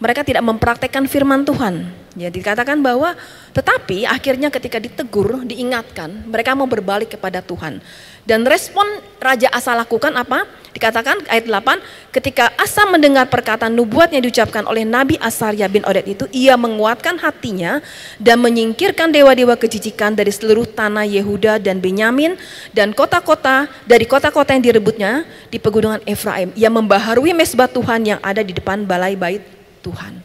Mereka 0.00 0.24
tidak 0.24 0.42
mempraktekkan 0.42 1.04
firman 1.06 1.44
Tuhan. 1.44 2.00
Ya 2.18 2.26
dikatakan 2.26 2.82
bahwa 2.82 3.14
tetapi 3.54 4.02
akhirnya 4.02 4.50
ketika 4.50 4.82
ditegur, 4.82 5.46
diingatkan, 5.46 6.26
mereka 6.26 6.58
mau 6.58 6.66
berbalik 6.66 7.14
kepada 7.14 7.38
Tuhan. 7.38 7.78
Dan 8.26 8.42
respon 8.42 8.84
Raja 9.22 9.46
Asa 9.54 9.78
lakukan 9.78 10.10
apa? 10.18 10.42
Dikatakan 10.74 11.26
ayat 11.30 11.46
8, 11.46 11.82
ketika 12.14 12.50
Asa 12.58 12.86
mendengar 12.90 13.26
perkataan 13.30 13.74
nubuat 13.74 14.10
yang 14.10 14.22
diucapkan 14.26 14.66
oleh 14.66 14.86
Nabi 14.86 15.18
Asarya 15.22 15.66
bin 15.66 15.82
Oded 15.86 16.06
itu, 16.06 16.24
ia 16.34 16.54
menguatkan 16.58 17.18
hatinya 17.18 17.78
dan 18.18 18.42
menyingkirkan 18.42 19.10
dewa-dewa 19.10 19.54
kejijikan 19.58 20.14
dari 20.14 20.30
seluruh 20.30 20.66
tanah 20.66 21.06
Yehuda 21.06 21.62
dan 21.62 21.78
Benyamin 21.82 22.38
dan 22.74 22.90
kota-kota 22.94 23.66
dari 23.86 24.06
kota-kota 24.06 24.54
yang 24.54 24.62
direbutnya 24.62 25.26
di 25.50 25.58
pegunungan 25.58 26.02
Efraim. 26.06 26.54
Ia 26.54 26.70
membaharui 26.70 27.34
mesbah 27.34 27.70
Tuhan 27.70 28.06
yang 28.06 28.20
ada 28.22 28.42
di 28.42 28.54
depan 28.54 28.86
balai 28.86 29.18
bait 29.18 29.59
Tuhan. 29.80 30.20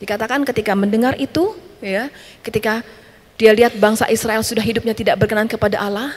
Dikatakan 0.00 0.42
ketika 0.48 0.72
mendengar 0.72 1.14
itu, 1.20 1.52
ya, 1.84 2.08
ketika 2.40 2.80
dia 3.36 3.52
lihat 3.52 3.76
bangsa 3.76 4.08
Israel 4.08 4.40
sudah 4.40 4.64
hidupnya 4.64 4.96
tidak 4.96 5.20
berkenan 5.20 5.48
kepada 5.48 5.80
Allah, 5.80 6.16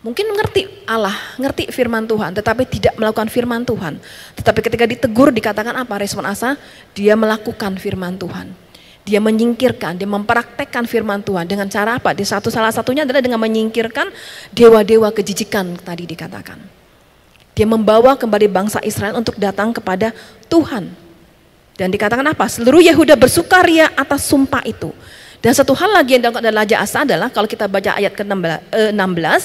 mungkin 0.00 0.28
ngerti 0.32 0.68
Allah, 0.84 1.14
ngerti 1.36 1.68
firman 1.72 2.04
Tuhan, 2.04 2.36
tetapi 2.36 2.64
tidak 2.68 2.94
melakukan 2.96 3.28
firman 3.28 3.64
Tuhan. 3.64 3.96
Tetapi 4.36 4.60
ketika 4.60 4.84
ditegur 4.84 5.32
dikatakan 5.32 5.72
apa 5.72 5.94
respon 6.00 6.24
Asa? 6.24 6.56
Dia 6.92 7.16
melakukan 7.16 7.76
firman 7.76 8.16
Tuhan. 8.16 8.52
Dia 9.02 9.18
menyingkirkan, 9.18 9.98
dia 9.98 10.06
mempraktekkan 10.06 10.86
firman 10.86 11.26
Tuhan 11.26 11.42
dengan 11.50 11.66
cara 11.66 11.98
apa? 11.98 12.14
Di 12.14 12.22
satu 12.22 12.54
salah 12.54 12.70
satunya 12.70 13.02
adalah 13.02 13.18
dengan 13.18 13.42
menyingkirkan 13.42 14.14
dewa-dewa 14.54 15.10
kejijikan 15.10 15.74
tadi 15.82 16.06
dikatakan. 16.06 16.62
Dia 17.52 17.66
membawa 17.66 18.14
kembali 18.16 18.46
bangsa 18.48 18.78
Israel 18.80 19.18
untuk 19.18 19.36
datang 19.36 19.74
kepada 19.74 20.14
Tuhan. 20.46 21.01
Dan 21.76 21.88
dikatakan 21.88 22.24
apa? 22.28 22.44
Seluruh 22.48 22.84
Yehuda 22.84 23.16
bersukaria 23.16 23.88
atas 23.96 24.28
sumpah 24.28 24.60
itu. 24.68 24.92
Dan 25.42 25.56
satu 25.56 25.74
hal 25.74 25.90
lagi 25.90 26.14
yang 26.14 26.22
dilakukan 26.22 26.54
Raja 26.54 26.76
Asa 26.78 27.02
adalah 27.02 27.26
kalau 27.32 27.50
kita 27.50 27.66
baca 27.66 27.98
ayat 27.98 28.14
ke-16, 28.14 29.42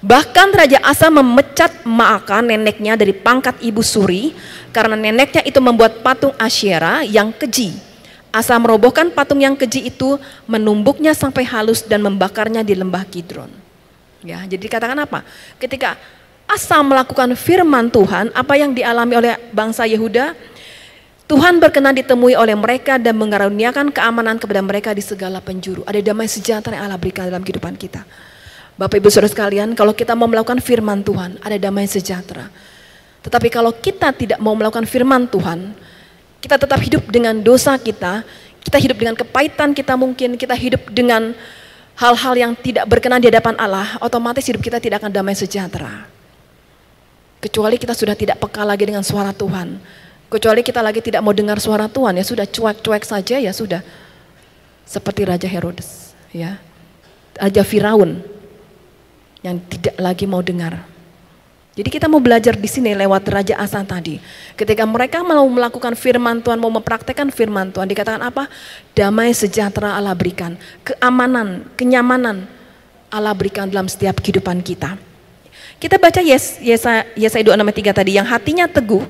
bahkan 0.00 0.48
Raja 0.48 0.80
Asa 0.80 1.12
memecat 1.12 1.84
Maaka 1.84 2.40
neneknya 2.40 2.96
dari 2.96 3.12
pangkat 3.12 3.60
ibu 3.60 3.84
suri 3.84 4.32
karena 4.72 4.96
neneknya 4.96 5.44
itu 5.44 5.60
membuat 5.60 6.00
patung 6.00 6.32
Asyera 6.40 7.04
yang 7.04 7.36
keji. 7.36 7.76
Asa 8.32 8.56
merobohkan 8.56 9.12
patung 9.12 9.40
yang 9.40 9.56
keji 9.56 9.92
itu, 9.92 10.16
menumbuknya 10.48 11.12
sampai 11.12 11.44
halus 11.44 11.84
dan 11.84 12.04
membakarnya 12.04 12.64
di 12.64 12.72
lembah 12.72 13.04
Kidron. 13.08 13.48
Ya, 14.24 14.40
jadi 14.44 14.60
dikatakan 14.60 14.96
apa? 14.96 15.20
Ketika 15.60 16.00
Asa 16.48 16.80
melakukan 16.80 17.32
firman 17.36 17.92
Tuhan, 17.92 18.32
apa 18.32 18.54
yang 18.56 18.72
dialami 18.72 19.14
oleh 19.20 19.32
bangsa 19.50 19.84
Yehuda? 19.84 20.32
Tuhan 21.26 21.58
berkenan 21.58 21.90
ditemui 21.90 22.38
oleh 22.38 22.54
mereka 22.54 23.02
dan 23.02 23.18
mengaruniakan 23.18 23.90
keamanan 23.90 24.38
kepada 24.38 24.62
mereka 24.62 24.94
di 24.94 25.02
segala 25.02 25.42
penjuru. 25.42 25.82
Ada 25.82 25.98
damai 25.98 26.30
sejahtera 26.30 26.78
yang 26.78 26.86
Allah 26.86 27.02
berikan 27.02 27.26
dalam 27.26 27.42
kehidupan 27.42 27.74
kita. 27.74 28.06
Bapak 28.78 29.02
Ibu 29.02 29.10
Saudara 29.10 29.26
sekalian, 29.26 29.74
kalau 29.74 29.90
kita 29.90 30.14
mau 30.14 30.30
melakukan 30.30 30.62
firman 30.62 31.02
Tuhan, 31.02 31.42
ada 31.42 31.58
damai 31.58 31.90
sejahtera. 31.90 32.46
Tetapi 33.26 33.50
kalau 33.50 33.74
kita 33.74 34.14
tidak 34.14 34.38
mau 34.38 34.54
melakukan 34.54 34.86
firman 34.86 35.26
Tuhan, 35.26 35.74
kita 36.38 36.62
tetap 36.62 36.78
hidup 36.78 37.02
dengan 37.10 37.34
dosa 37.42 37.74
kita, 37.74 38.22
kita 38.62 38.78
hidup 38.78 38.94
dengan 38.94 39.18
kepahitan 39.18 39.74
kita 39.74 39.98
mungkin, 39.98 40.38
kita 40.38 40.54
hidup 40.54 40.94
dengan 40.94 41.34
hal-hal 41.98 42.38
yang 42.38 42.52
tidak 42.54 42.86
berkenan 42.86 43.18
di 43.18 43.26
hadapan 43.26 43.58
Allah, 43.58 43.98
otomatis 43.98 44.46
hidup 44.46 44.62
kita 44.62 44.78
tidak 44.78 45.02
akan 45.02 45.10
damai 45.10 45.34
sejahtera. 45.34 46.06
Kecuali 47.42 47.82
kita 47.82 47.98
sudah 47.98 48.14
tidak 48.14 48.38
peka 48.38 48.62
lagi 48.62 48.86
dengan 48.86 49.02
suara 49.02 49.34
Tuhan 49.34 50.05
Kecuali 50.26 50.66
kita 50.66 50.82
lagi 50.82 50.98
tidak 50.98 51.22
mau 51.22 51.30
dengar 51.30 51.62
suara 51.62 51.86
Tuhan 51.86 52.18
ya 52.18 52.24
sudah 52.26 52.46
cuek-cuek 52.50 53.02
saja 53.06 53.36
ya 53.38 53.52
sudah. 53.54 53.80
Seperti 54.86 55.26
Raja 55.26 55.46
Herodes 55.46 56.14
ya. 56.34 56.58
Raja 57.36 57.62
Firaun 57.62 58.24
yang 59.44 59.62
tidak 59.70 59.94
lagi 60.00 60.24
mau 60.26 60.42
dengar. 60.42 60.82
Jadi 61.76 61.92
kita 61.92 62.08
mau 62.08 62.24
belajar 62.24 62.56
di 62.56 62.64
sini 62.64 62.96
lewat 62.96 63.28
Raja 63.28 63.60
Asa 63.60 63.84
tadi. 63.84 64.16
Ketika 64.56 64.88
mereka 64.88 65.20
mau 65.20 65.44
melakukan 65.44 65.92
firman 65.92 66.40
Tuhan, 66.40 66.56
mau 66.56 66.72
mempraktekkan 66.72 67.28
firman 67.28 67.68
Tuhan, 67.68 67.84
dikatakan 67.84 68.24
apa? 68.24 68.48
Damai 68.96 69.36
sejahtera 69.36 69.92
Allah 69.92 70.16
berikan, 70.16 70.56
keamanan, 70.80 71.68
kenyamanan 71.76 72.48
Allah 73.12 73.36
berikan 73.36 73.68
dalam 73.68 73.92
setiap 73.92 74.24
kehidupan 74.24 74.64
kita. 74.64 74.96
Kita 75.76 76.00
baca 76.00 76.24
Yes, 76.24 76.56
Yesaya, 76.64 77.04
Yesaya 77.12 77.44
263 77.44 77.92
tadi, 77.92 78.16
yang 78.16 78.24
hatinya 78.24 78.64
teguh, 78.64 79.04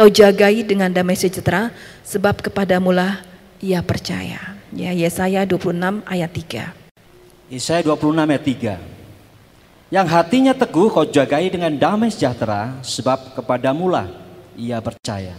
Kau 0.00 0.08
jagai 0.08 0.64
dengan 0.64 0.88
damai 0.88 1.12
sejahtera 1.12 1.68
sebab 2.08 2.40
kepadamulah 2.40 3.20
ia 3.60 3.84
percaya. 3.84 4.56
Ya, 4.72 4.96
Yesaya 4.96 5.44
26 5.44 6.00
ayat 6.08 6.32
3. 6.32 7.52
Yesaya 7.52 7.84
26 7.84 8.24
ayat 8.24 8.80
3. 8.80 9.92
Yang 9.92 10.06
hatinya 10.08 10.56
teguh 10.56 10.88
kau 10.88 11.04
jagai 11.04 11.52
dengan 11.52 11.76
damai 11.76 12.08
sejahtera 12.08 12.80
sebab 12.80 13.36
kepadamulah 13.36 14.08
ia 14.56 14.80
percaya. 14.80 15.36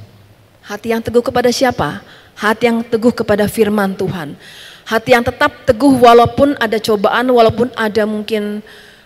Hati 0.61 0.93
yang 0.93 1.01
teguh 1.01 1.25
kepada 1.25 1.49
siapa? 1.49 2.05
Hati 2.37 2.69
yang 2.69 2.85
teguh 2.85 3.17
kepada 3.17 3.49
firman 3.49 3.97
Tuhan. 3.97 4.37
Hati 4.85 5.17
yang 5.17 5.25
tetap 5.25 5.65
teguh 5.65 5.97
walaupun 5.97 6.53
ada 6.61 6.77
cobaan, 6.77 7.33
walaupun 7.33 7.73
ada 7.73 8.05
mungkin 8.05 8.61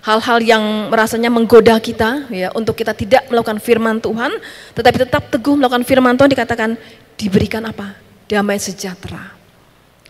hal-hal 0.05 0.37
yang 0.45 0.63
rasanya 0.93 1.33
menggoda 1.33 1.81
kita 1.81 2.29
ya 2.29 2.53
untuk 2.53 2.77
kita 2.77 2.93
tidak 2.93 3.25
melakukan 3.25 3.57
firman 3.57 3.97
Tuhan 3.97 4.37
tetapi 4.77 5.09
tetap 5.09 5.33
teguh 5.33 5.57
melakukan 5.57 5.81
firman 5.81 6.13
Tuhan 6.13 6.29
dikatakan 6.29 6.69
diberikan 7.17 7.65
apa? 7.65 8.05
damai 8.25 8.57
sejahtera. 8.57 9.37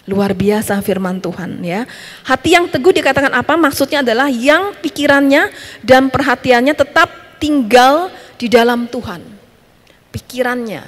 Luar 0.05 0.37
biasa 0.37 0.77
firman 0.85 1.17
Tuhan 1.17 1.65
ya. 1.65 1.89
Hati 2.23 2.53
yang 2.53 2.69
teguh 2.69 2.93
dikatakan 2.93 3.33
apa? 3.33 3.57
Maksudnya 3.57 4.05
adalah 4.05 4.29
yang 4.29 4.77
pikirannya 4.77 5.49
dan 5.81 6.13
perhatiannya 6.13 6.77
tetap 6.77 7.09
tinggal 7.41 8.13
di 8.37 8.45
dalam 8.45 8.85
Tuhan. 8.85 9.19
Pikirannya, 10.13 10.85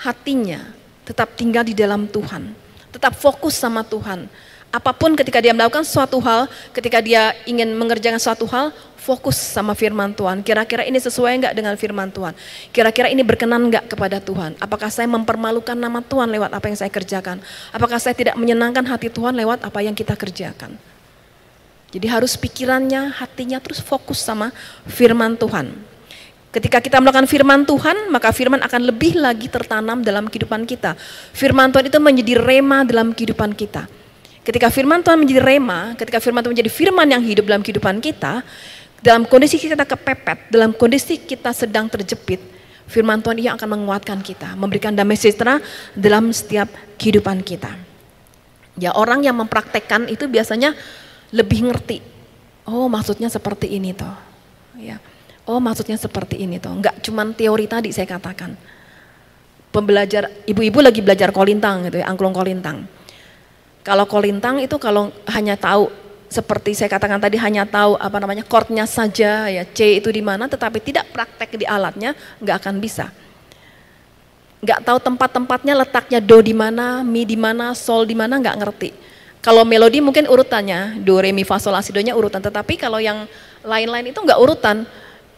hatinya 0.00 0.72
tetap 1.04 1.36
tinggal 1.36 1.68
di 1.68 1.76
dalam 1.76 2.08
Tuhan. 2.08 2.56
Tetap 2.90 3.12
fokus 3.14 3.60
sama 3.60 3.84
Tuhan 3.84 4.26
apa 4.74 4.90
pun 4.90 5.14
ketika 5.14 5.38
dia 5.38 5.54
melakukan 5.54 5.86
suatu 5.86 6.18
hal, 6.18 6.50
ketika 6.74 6.98
dia 6.98 7.30
ingin 7.46 7.70
mengerjakan 7.78 8.18
suatu 8.18 8.42
hal, 8.50 8.74
fokus 8.98 9.38
sama 9.38 9.70
firman 9.78 10.10
Tuhan. 10.10 10.42
Kira-kira 10.42 10.82
ini 10.82 10.98
sesuai 10.98 11.38
enggak 11.38 11.54
dengan 11.54 11.78
firman 11.78 12.10
Tuhan? 12.10 12.34
Kira-kira 12.74 13.06
ini 13.06 13.22
berkenan 13.22 13.70
enggak 13.70 13.86
kepada 13.86 14.18
Tuhan? 14.18 14.58
Apakah 14.58 14.90
saya 14.90 15.06
mempermalukan 15.06 15.78
nama 15.78 16.02
Tuhan 16.02 16.26
lewat 16.26 16.50
apa 16.50 16.66
yang 16.66 16.78
saya 16.80 16.90
kerjakan? 16.90 17.38
Apakah 17.70 18.02
saya 18.02 18.18
tidak 18.18 18.34
menyenangkan 18.34 18.82
hati 18.82 19.14
Tuhan 19.14 19.38
lewat 19.38 19.62
apa 19.62 19.78
yang 19.78 19.94
kita 19.94 20.18
kerjakan? 20.18 20.74
Jadi 21.94 22.10
harus 22.10 22.34
pikirannya, 22.34 23.14
hatinya 23.14 23.62
terus 23.62 23.78
fokus 23.78 24.18
sama 24.18 24.50
firman 24.90 25.38
Tuhan. 25.38 25.70
Ketika 26.50 26.82
kita 26.82 26.98
melakukan 26.98 27.30
firman 27.30 27.62
Tuhan, 27.62 28.10
maka 28.10 28.34
firman 28.34 28.58
akan 28.58 28.90
lebih 28.90 29.22
lagi 29.22 29.46
tertanam 29.46 30.02
dalam 30.02 30.26
kehidupan 30.26 30.66
kita. 30.66 30.98
Firman 31.30 31.70
Tuhan 31.70 31.86
itu 31.86 31.98
menjadi 32.02 32.34
rema 32.42 32.82
dalam 32.82 33.14
kehidupan 33.14 33.54
kita. 33.54 33.86
Ketika 34.44 34.68
firman 34.68 35.00
Tuhan 35.00 35.16
menjadi 35.16 35.40
rema, 35.40 35.96
ketika 35.96 36.20
firman 36.20 36.44
Tuhan 36.44 36.52
menjadi 36.52 36.68
firman 36.68 37.08
yang 37.08 37.24
hidup 37.24 37.48
dalam 37.48 37.64
kehidupan 37.64 37.96
kita, 38.04 38.44
dalam 39.00 39.24
kondisi 39.24 39.56
kita 39.56 39.88
kepepet, 39.88 40.52
dalam 40.52 40.76
kondisi 40.76 41.16
kita 41.16 41.48
sedang 41.56 41.88
terjepit, 41.88 42.44
firman 42.84 43.24
Tuhan 43.24 43.40
yang 43.40 43.56
akan 43.56 43.80
menguatkan 43.80 44.20
kita, 44.20 44.52
memberikan 44.52 44.92
damai 44.92 45.16
sejahtera 45.16 45.64
dalam 45.96 46.28
setiap 46.28 46.68
kehidupan 47.00 47.40
kita. 47.40 47.72
Ya 48.76 48.92
orang 48.92 49.24
yang 49.24 49.32
mempraktekkan 49.40 50.12
itu 50.12 50.28
biasanya 50.28 50.76
lebih 51.32 51.64
ngerti. 51.64 52.04
Oh 52.68 52.84
maksudnya 52.92 53.32
seperti 53.32 53.72
ini 53.72 53.96
toh. 53.96 54.12
Ya. 54.76 55.00
Oh 55.48 55.56
maksudnya 55.56 55.96
seperti 55.96 56.44
ini 56.44 56.60
toh. 56.60 56.76
Enggak 56.76 57.00
cuman 57.00 57.32
teori 57.32 57.64
tadi 57.64 57.96
saya 57.96 58.04
katakan. 58.04 58.52
Pembelajar, 59.72 60.30
ibu-ibu 60.44 60.84
lagi 60.84 61.02
belajar 61.02 61.34
kolintang 61.34 61.88
gitu 61.88 61.98
ya, 61.98 62.06
angklung 62.06 62.30
kolintang 62.30 62.86
kalau 63.84 64.08
kolintang 64.08 64.64
itu 64.64 64.80
kalau 64.80 65.12
hanya 65.28 65.60
tahu 65.60 65.92
seperti 66.32 66.72
saya 66.72 66.88
katakan 66.88 67.20
tadi 67.20 67.36
hanya 67.36 67.68
tahu 67.68 68.00
apa 68.00 68.16
namanya 68.16 68.40
chordnya 68.48 68.88
saja 68.88 69.46
ya 69.52 69.62
C 69.68 70.00
itu 70.00 70.08
di 70.08 70.24
mana 70.24 70.48
tetapi 70.48 70.80
tidak 70.80 71.12
praktek 71.12 71.52
di 71.60 71.68
alatnya 71.68 72.16
nggak 72.40 72.64
akan 72.64 72.80
bisa. 72.80 73.12
Nggak 74.64 74.88
tahu 74.88 74.98
tempat-tempatnya 75.04 75.76
letaknya 75.76 76.18
do 76.24 76.40
di 76.40 76.56
mana 76.56 77.04
mi 77.04 77.28
di 77.28 77.36
mana 77.36 77.76
sol 77.76 78.08
di 78.08 78.16
mana 78.16 78.40
nggak 78.40 78.56
ngerti. 78.56 78.90
Kalau 79.44 79.68
melodi 79.68 80.00
mungkin 80.00 80.24
urutannya 80.32 81.04
do 81.04 81.20
re 81.20 81.28
mi 81.36 81.44
fa 81.44 81.60
sol 81.60 81.76
la 81.76 81.84
si 81.84 81.92
do 81.92 82.00
nya 82.00 82.16
urutan. 82.16 82.40
Tetapi 82.40 82.80
kalau 82.80 82.96
yang 82.96 83.28
lain-lain 83.60 84.10
itu 84.10 84.18
nggak 84.18 84.40
urutan. 84.40 84.88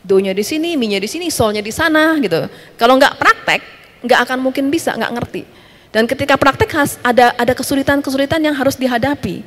Do-nya 0.06 0.30
di 0.30 0.46
sini 0.46 0.78
mi 0.78 0.86
nya 0.86 1.02
di 1.02 1.10
sini 1.10 1.34
solnya 1.34 1.58
di 1.58 1.74
sana 1.74 2.14
gitu. 2.22 2.46
Kalau 2.78 2.94
nggak 2.94 3.18
praktek 3.18 3.60
nggak 4.06 4.20
akan 4.22 4.38
mungkin 4.38 4.70
bisa 4.70 4.94
nggak 4.94 5.12
ngerti 5.18 5.65
dan 5.94 6.04
ketika 6.04 6.34
praktek 6.36 6.70
ada 7.02 7.32
ada 7.36 7.52
kesulitan-kesulitan 7.54 8.42
yang 8.42 8.54
harus 8.56 8.74
dihadapi. 8.74 9.42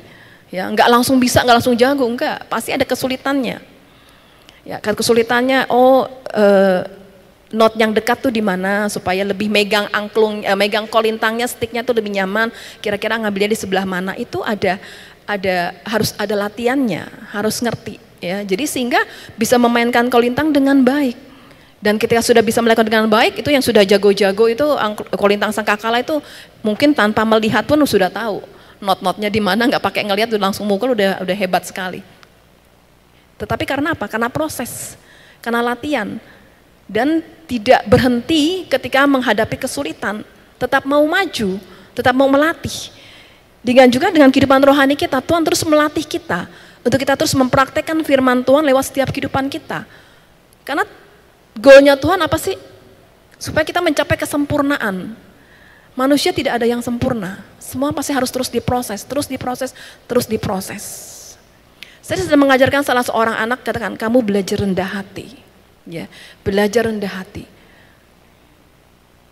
Ya, 0.50 0.66
nggak 0.66 0.88
langsung 0.90 1.22
bisa, 1.22 1.46
nggak 1.46 1.62
langsung 1.62 1.78
jago, 1.78 2.02
enggak. 2.10 2.42
Pasti 2.50 2.74
ada 2.74 2.82
kesulitannya. 2.82 3.62
Ya, 4.66 4.76
kan 4.82 4.98
kesulitannya, 4.98 5.70
oh 5.70 6.10
eh, 6.34 6.82
not 7.54 7.78
yang 7.78 7.94
dekat 7.94 8.18
tuh 8.18 8.34
di 8.34 8.42
mana 8.42 8.90
supaya 8.90 9.22
lebih 9.22 9.46
megang 9.46 9.86
angklung, 9.94 10.42
eh, 10.42 10.58
megang 10.58 10.90
kolintangnya, 10.90 11.46
sticknya 11.46 11.86
tuh 11.86 11.94
lebih 11.94 12.18
nyaman. 12.18 12.50
Kira-kira 12.82 13.14
ngambilnya 13.14 13.54
di 13.54 13.58
sebelah 13.58 13.86
mana 13.86 14.18
itu 14.18 14.42
ada 14.42 14.82
ada 15.22 15.78
harus 15.86 16.18
ada 16.18 16.34
latihannya, 16.34 17.06
harus 17.30 17.62
ngerti 17.62 18.02
ya. 18.18 18.42
Jadi 18.42 18.66
sehingga 18.66 18.98
bisa 19.38 19.54
memainkan 19.54 20.10
kolintang 20.10 20.50
dengan 20.50 20.82
baik. 20.82 21.29
Dan 21.80 21.96
ketika 21.96 22.20
sudah 22.20 22.44
bisa 22.44 22.60
melakukan 22.60 22.84
dengan 22.84 23.08
baik, 23.08 23.40
itu 23.40 23.48
yang 23.48 23.64
sudah 23.64 23.80
jago-jago 23.88 24.44
itu 24.52 24.66
kolintang 25.16 25.48
sangkakala 25.48 26.04
itu 26.04 26.20
mungkin 26.60 26.92
tanpa 26.92 27.24
melihat 27.24 27.64
pun 27.64 27.80
sudah 27.88 28.12
tahu 28.12 28.44
not-notnya 28.84 29.32
di 29.32 29.40
mana, 29.40 29.64
nggak 29.64 29.80
pakai 29.80 30.04
ngelihat 30.04 30.28
udah 30.36 30.52
langsung 30.52 30.68
mukul 30.68 30.92
udah 30.92 31.24
udah 31.24 31.36
hebat 31.36 31.64
sekali. 31.64 32.04
Tetapi 33.40 33.64
karena 33.64 33.96
apa? 33.96 34.04
Karena 34.04 34.28
proses, 34.28 35.00
karena 35.40 35.64
latihan 35.64 36.20
dan 36.84 37.24
tidak 37.48 37.80
berhenti 37.88 38.68
ketika 38.68 39.08
menghadapi 39.08 39.56
kesulitan, 39.56 40.20
tetap 40.60 40.84
mau 40.84 41.00
maju, 41.08 41.56
tetap 41.96 42.12
mau 42.12 42.28
melatih. 42.28 42.92
Dengan 43.64 43.88
juga 43.88 44.12
dengan 44.12 44.28
kehidupan 44.28 44.60
rohani 44.60 44.96
kita, 44.96 45.20
Tuhan 45.24 45.44
terus 45.44 45.64
melatih 45.64 46.04
kita 46.04 46.48
untuk 46.80 46.96
kita 47.00 47.16
terus 47.16 47.32
mempraktekkan 47.36 48.00
firman 48.04 48.44
Tuhan 48.44 48.64
lewat 48.68 48.92
setiap 48.92 49.08
kehidupan 49.12 49.48
kita. 49.48 49.84
Karena 50.64 50.84
Goalnya 51.60 51.94
Tuhan 52.00 52.16
apa 52.24 52.40
sih? 52.40 52.56
Supaya 53.36 53.68
kita 53.68 53.84
mencapai 53.84 54.16
kesempurnaan. 54.16 55.12
Manusia 55.92 56.32
tidak 56.32 56.56
ada 56.56 56.64
yang 56.64 56.80
sempurna. 56.80 57.44
Semua 57.60 57.92
pasti 57.92 58.16
harus 58.16 58.32
terus 58.32 58.48
diproses, 58.48 59.04
terus 59.04 59.28
diproses, 59.28 59.76
terus 60.08 60.24
diproses. 60.24 60.84
Saya 62.00 62.24
sedang 62.24 62.42
mengajarkan 62.48 62.82
salah 62.82 63.04
seorang 63.04 63.36
anak 63.36 63.60
katakan 63.60 63.94
kamu 63.94 64.24
belajar 64.24 64.64
rendah 64.64 64.88
hati. 64.88 65.36
Ya, 65.84 66.08
belajar 66.40 66.88
rendah 66.88 67.12
hati. 67.12 67.44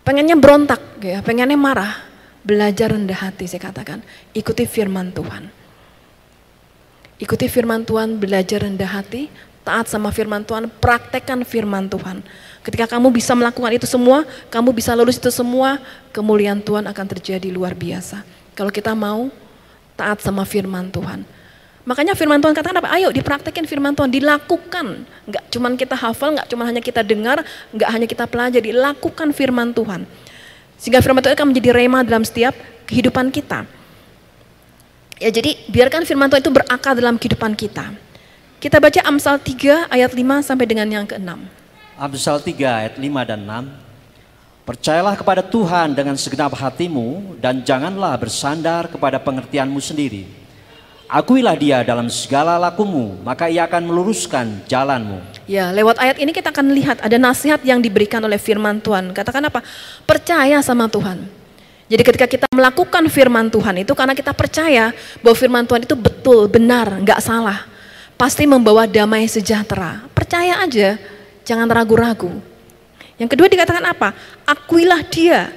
Pengennya 0.05 0.37
berontak 0.37 0.81
ya, 1.01 1.25
pengennya 1.25 1.57
marah. 1.57 2.05
Belajar 2.45 2.93
rendah 2.93 3.19
hati 3.19 3.49
saya 3.49 3.59
katakan. 3.59 3.99
Ikuti 4.31 4.63
firman 4.63 5.11
Tuhan. 5.11 5.51
Ikuti 7.19 7.51
firman 7.51 7.83
Tuhan, 7.83 8.15
belajar 8.15 8.63
rendah 8.63 8.95
hati, 8.95 9.27
taat 9.63 9.91
sama 9.91 10.09
firman 10.09 10.41
Tuhan, 10.45 10.71
praktekkan 10.81 11.43
firman 11.43 11.87
Tuhan. 11.91 12.23
Ketika 12.63 12.85
kamu 12.97 13.09
bisa 13.13 13.33
melakukan 13.33 13.71
itu 13.75 13.87
semua, 13.87 14.27
kamu 14.51 14.75
bisa 14.75 14.91
lulus 14.93 15.15
itu 15.15 15.31
semua, 15.31 15.79
kemuliaan 16.11 16.59
Tuhan 16.59 16.85
akan 16.87 17.05
terjadi 17.17 17.47
luar 17.49 17.73
biasa. 17.73 18.21
Kalau 18.55 18.69
kita 18.73 18.91
mau 18.91 19.31
taat 19.95 20.19
sama 20.23 20.43
firman 20.43 20.91
Tuhan. 20.91 21.23
Makanya 21.87 22.13
firman 22.13 22.37
Tuhan 22.37 22.53
katakan 22.53 22.77
apa? 22.83 22.91
Ayo 22.93 23.09
dipraktekin 23.09 23.65
firman 23.65 23.95
Tuhan, 23.95 24.11
dilakukan. 24.11 25.07
Enggak 25.25 25.43
cuma 25.49 25.67
kita 25.73 25.95
hafal, 25.95 26.35
enggak 26.37 26.47
cuma 26.51 26.63
hanya 26.67 26.83
kita 26.83 27.01
dengar, 27.01 27.41
enggak 27.71 27.89
hanya 27.89 28.07
kita 28.07 28.25
pelajari, 28.27 28.69
lakukan 28.75 29.33
firman 29.33 29.73
Tuhan. 29.73 30.03
Sehingga 30.77 31.01
firman 31.01 31.23
Tuhan 31.23 31.33
akan 31.35 31.47
menjadi 31.49 31.69
rema 31.73 32.05
dalam 32.05 32.21
setiap 32.21 32.53
kehidupan 32.85 33.33
kita. 33.33 33.65
Ya 35.19 35.29
jadi 35.33 35.55
biarkan 35.67 36.07
firman 36.07 36.31
Tuhan 36.31 36.45
itu 36.45 36.53
berakar 36.53 36.95
dalam 36.95 37.19
kehidupan 37.19 37.57
kita. 37.57 37.91
Kita 38.59 38.75
baca 38.75 38.99
Amsal 39.07 39.39
3 39.39 39.87
ayat 39.87 40.11
5 40.11 40.43
sampai 40.43 40.67
dengan 40.67 40.83
yang 40.83 41.07
ke-6. 41.07 41.31
Amsal 41.95 42.43
3 42.43 42.59
ayat 42.59 42.93
5 42.99 43.07
dan 43.23 43.39
6. 43.47 44.67
Percayalah 44.67 45.15
kepada 45.15 45.39
Tuhan 45.39 45.95
dengan 45.95 46.19
segenap 46.19 46.51
hatimu 46.59 47.39
dan 47.39 47.63
janganlah 47.63 48.19
bersandar 48.19 48.91
kepada 48.91 49.15
pengertianmu 49.15 49.79
sendiri. 49.79 50.27
Akuilah 51.07 51.55
dia 51.55 51.87
dalam 51.87 52.11
segala 52.11 52.59
lakumu, 52.59 53.15
maka 53.23 53.47
ia 53.47 53.63
akan 53.63 53.79
meluruskan 53.79 54.67
jalanmu. 54.67 55.23
Ya, 55.47 55.71
lewat 55.71 55.95
ayat 55.95 56.19
ini 56.19 56.35
kita 56.35 56.51
akan 56.51 56.75
lihat 56.75 56.99
ada 56.99 57.15
nasihat 57.15 57.63
yang 57.63 57.79
diberikan 57.79 58.19
oleh 58.27 58.35
firman 58.35 58.83
Tuhan. 58.83 59.15
Katakan 59.15 59.47
apa? 59.47 59.63
Percaya 60.03 60.59
sama 60.59 60.91
Tuhan. 60.91 61.31
Jadi 61.87 62.03
ketika 62.03 62.27
kita 62.27 62.47
melakukan 62.51 63.07
firman 63.07 63.47
Tuhan 63.47 63.87
itu 63.87 63.95
karena 63.95 64.11
kita 64.11 64.35
percaya 64.35 64.91
bahwa 65.23 65.35
firman 65.39 65.63
Tuhan 65.63 65.87
itu 65.87 65.95
betul, 65.95 66.51
benar, 66.51 66.91
nggak 66.99 67.23
salah 67.23 67.78
pasti 68.19 68.43
membawa 68.43 68.83
damai 68.83 69.23
sejahtera. 69.31 70.03
Percaya 70.11 70.59
aja, 70.59 70.99
jangan 71.47 71.71
ragu-ragu. 71.71 72.35
Yang 73.15 73.29
kedua 73.31 73.47
dikatakan 73.47 73.87
apa? 73.87 74.11
Akuilah 74.43 74.99
dia. 75.07 75.55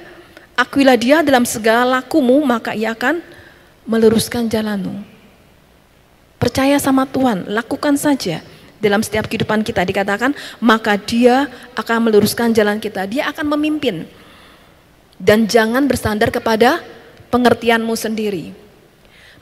Akuilah 0.55 0.95
dia 0.95 1.19
dalam 1.19 1.43
segala 1.43 1.99
lakumu, 1.99 2.39
maka 2.47 2.71
ia 2.71 2.95
akan 2.95 3.19
meluruskan 3.83 4.47
jalanmu. 4.47 5.03
Percaya 6.39 6.79
sama 6.79 7.03
Tuhan, 7.03 7.51
lakukan 7.51 7.99
saja. 7.99 8.39
Dalam 8.79 8.99
setiap 8.99 9.31
kehidupan 9.31 9.63
kita 9.63 9.83
dikatakan, 9.83 10.35
maka 10.59 10.99
dia 10.99 11.47
akan 11.75 12.07
meluruskan 12.07 12.51
jalan 12.51 12.79
kita. 12.79 13.07
Dia 13.07 13.31
akan 13.31 13.55
memimpin. 13.55 14.07
Dan 15.15 15.47
jangan 15.47 15.87
bersandar 15.87 16.31
kepada 16.31 16.83
pengertianmu 17.31 17.95
sendiri. 17.95 18.62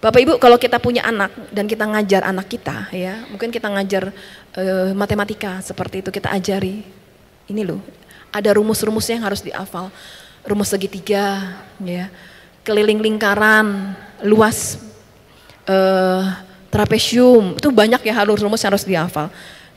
Bapak 0.01 0.17
Ibu 0.17 0.33
kalau 0.41 0.57
kita 0.57 0.81
punya 0.81 1.05
anak 1.05 1.29
dan 1.53 1.69
kita 1.69 1.85
ngajar 1.85 2.25
anak 2.25 2.49
kita 2.49 2.89
ya, 2.89 3.21
mungkin 3.29 3.53
kita 3.53 3.69
ngajar 3.69 4.09
uh, 4.57 4.97
matematika 4.97 5.61
seperti 5.61 6.01
itu 6.01 6.09
kita 6.09 6.33
ajari. 6.33 6.81
Ini 7.45 7.61
loh, 7.61 7.77
ada 8.33 8.49
rumus-rumusnya 8.57 9.21
yang 9.21 9.29
harus 9.29 9.45
dihafal. 9.45 9.93
Rumus 10.41 10.73
segitiga 10.73 11.53
ya, 11.77 12.09
keliling 12.65 12.97
lingkaran, 12.97 13.93
luas 14.25 14.81
uh, 15.69 16.33
trapesium, 16.73 17.61
itu 17.61 17.69
banyak 17.69 18.01
ya 18.01 18.25
harus 18.25 18.41
rumus 18.41 18.57
yang 18.65 18.73
harus 18.73 18.89
dihafal. 18.89 19.29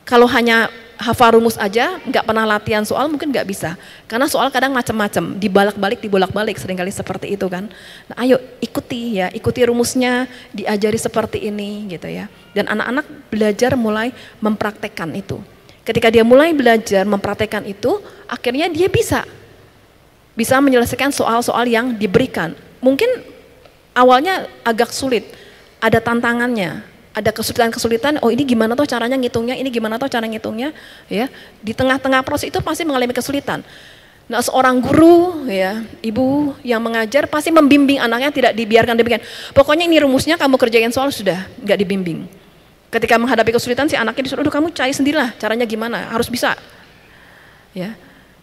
Kalau 0.05 0.29
hanya 0.29 0.69
hafal 1.01 1.37
rumus 1.37 1.59
aja, 1.59 1.99
nggak 2.05 2.25
pernah 2.25 2.47
latihan 2.47 2.85
soal 2.87 3.11
mungkin 3.11 3.33
nggak 3.33 3.49
bisa. 3.49 3.75
Karena 4.07 4.29
soal 4.31 4.53
kadang 4.53 4.71
macam-macam, 4.71 5.37
dibalak-balik, 5.37 5.99
dibolak-balik, 6.01 6.57
sering 6.61 6.79
kali 6.79 6.93
seperti 6.93 7.35
itu 7.35 7.47
kan. 7.51 7.67
Nah, 8.13 8.17
ayo 8.23 8.39
ikuti 8.63 9.19
ya, 9.19 9.33
ikuti 9.33 9.65
rumusnya, 9.67 10.29
diajari 10.55 10.99
seperti 11.01 11.49
ini 11.49 11.89
gitu 11.91 12.07
ya. 12.07 12.31
Dan 12.55 12.71
anak-anak 12.71 13.07
belajar 13.33 13.75
mulai 13.75 14.13
mempraktekkan 14.39 15.11
itu. 15.17 15.41
Ketika 15.85 16.09
dia 16.09 16.25
mulai 16.25 16.57
belajar 16.57 17.05
mempraktekkan 17.05 17.69
itu, 17.69 18.01
akhirnya 18.25 18.73
dia 18.73 18.89
bisa 18.89 19.25
bisa 20.35 20.59
menyelesaikan 20.59 21.15
soal-soal 21.15 21.65
yang 21.71 21.95
diberikan. 21.95 22.59
Mungkin 22.83 23.09
awalnya 23.95 24.51
agak 24.67 24.91
sulit, 24.91 25.25
ada 25.79 26.03
tantangannya, 26.03 26.83
ada 27.15 27.31
kesulitan-kesulitan, 27.31 28.19
oh 28.21 28.29
ini 28.29 28.43
gimana 28.43 28.75
tuh 28.75 28.91
caranya 28.91 29.15
ngitungnya, 29.15 29.55
ini 29.55 29.71
gimana 29.71 30.03
tuh 30.03 30.11
cara 30.11 30.27
ngitungnya, 30.27 30.75
ya. 31.07 31.31
Di 31.63 31.71
tengah-tengah 31.71 32.27
proses 32.27 32.51
itu 32.51 32.59
pasti 32.59 32.83
mengalami 32.83 33.15
kesulitan. 33.15 33.63
Nah 34.27 34.43
seorang 34.43 34.83
guru, 34.83 35.47
ya, 35.47 35.87
ibu 36.03 36.59
yang 36.67 36.83
mengajar 36.83 37.31
pasti 37.31 37.55
membimbing 37.55 38.03
anaknya 38.03 38.35
tidak 38.35 38.53
dibiarkan 38.59 38.99
demikian. 38.99 39.23
Pokoknya 39.55 39.87
ini 39.87 40.03
rumusnya 40.03 40.35
kamu 40.35 40.59
kerjain 40.59 40.91
soal 40.91 41.15
sudah, 41.15 41.47
nggak 41.63 41.79
dibimbing. 41.87 42.27
Ketika 42.91 43.15
menghadapi 43.15 43.55
kesulitan 43.55 43.87
si 43.87 43.95
anaknya 43.95 44.27
disuruh, 44.27 44.51
kamu 44.51 44.75
cari 44.75 44.91
sendirilah 44.91 45.39
caranya 45.39 45.67
gimana, 45.71 46.11
harus 46.11 46.27
bisa. 46.27 46.59
Ya, 47.75 47.95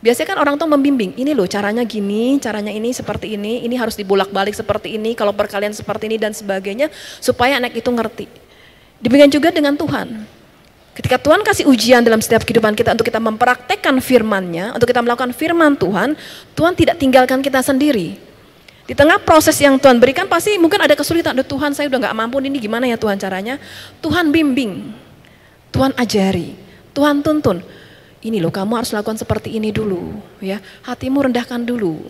Biasanya 0.02 0.34
kan 0.34 0.38
orang 0.42 0.56
tua 0.58 0.66
membimbing, 0.66 1.14
ini 1.14 1.38
loh 1.38 1.46
caranya 1.46 1.86
gini, 1.86 2.42
caranya 2.42 2.74
ini 2.74 2.90
seperti 2.90 3.38
ini, 3.38 3.62
ini 3.62 3.78
harus 3.78 3.94
dibolak-balik 3.94 4.58
seperti 4.58 4.98
ini, 4.98 5.14
kalau 5.14 5.30
perkalian 5.30 5.78
seperti 5.78 6.10
ini 6.10 6.18
dan 6.18 6.34
sebagainya, 6.34 6.90
supaya 7.22 7.62
anak 7.62 7.78
itu 7.78 7.86
ngerti. 7.86 8.26
Demikian 9.02 9.34
juga 9.34 9.50
dengan 9.50 9.74
Tuhan. 9.74 10.30
Ketika 10.92 11.18
Tuhan 11.18 11.42
kasih 11.42 11.66
ujian 11.66 12.04
dalam 12.04 12.20
setiap 12.20 12.44
kehidupan 12.46 12.76
kita 12.76 12.94
untuk 12.94 13.08
kita 13.08 13.18
mempraktekkan 13.18 13.98
firman-Nya, 14.04 14.76
untuk 14.76 14.86
kita 14.86 15.02
melakukan 15.02 15.32
firman 15.34 15.74
Tuhan, 15.74 16.14
Tuhan 16.54 16.74
tidak 16.78 17.00
tinggalkan 17.00 17.40
kita 17.42 17.64
sendiri. 17.64 18.20
Di 18.86 18.94
tengah 18.94 19.24
proses 19.24 19.56
yang 19.64 19.80
Tuhan 19.80 20.04
berikan 20.04 20.28
pasti 20.28 20.60
mungkin 20.60 20.84
ada 20.84 20.92
kesulitan. 20.94 21.32
Aduh 21.32 21.48
Tuhan 21.48 21.72
saya 21.72 21.88
udah 21.88 22.00
nggak 22.06 22.16
mampu 22.18 22.44
ini 22.44 22.60
gimana 22.60 22.86
ya 22.92 23.00
Tuhan 23.00 23.16
caranya? 23.16 23.56
Tuhan 24.04 24.36
bimbing, 24.36 24.92
Tuhan 25.72 25.96
ajari, 25.96 26.60
Tuhan 26.92 27.24
tuntun. 27.24 27.64
Ini 28.22 28.38
loh 28.38 28.54
kamu 28.54 28.84
harus 28.84 28.92
lakukan 28.94 29.18
seperti 29.18 29.56
ini 29.58 29.72
dulu, 29.74 30.20
ya. 30.44 30.62
Hatimu 30.86 31.26
rendahkan 31.26 31.64
dulu, 31.64 32.04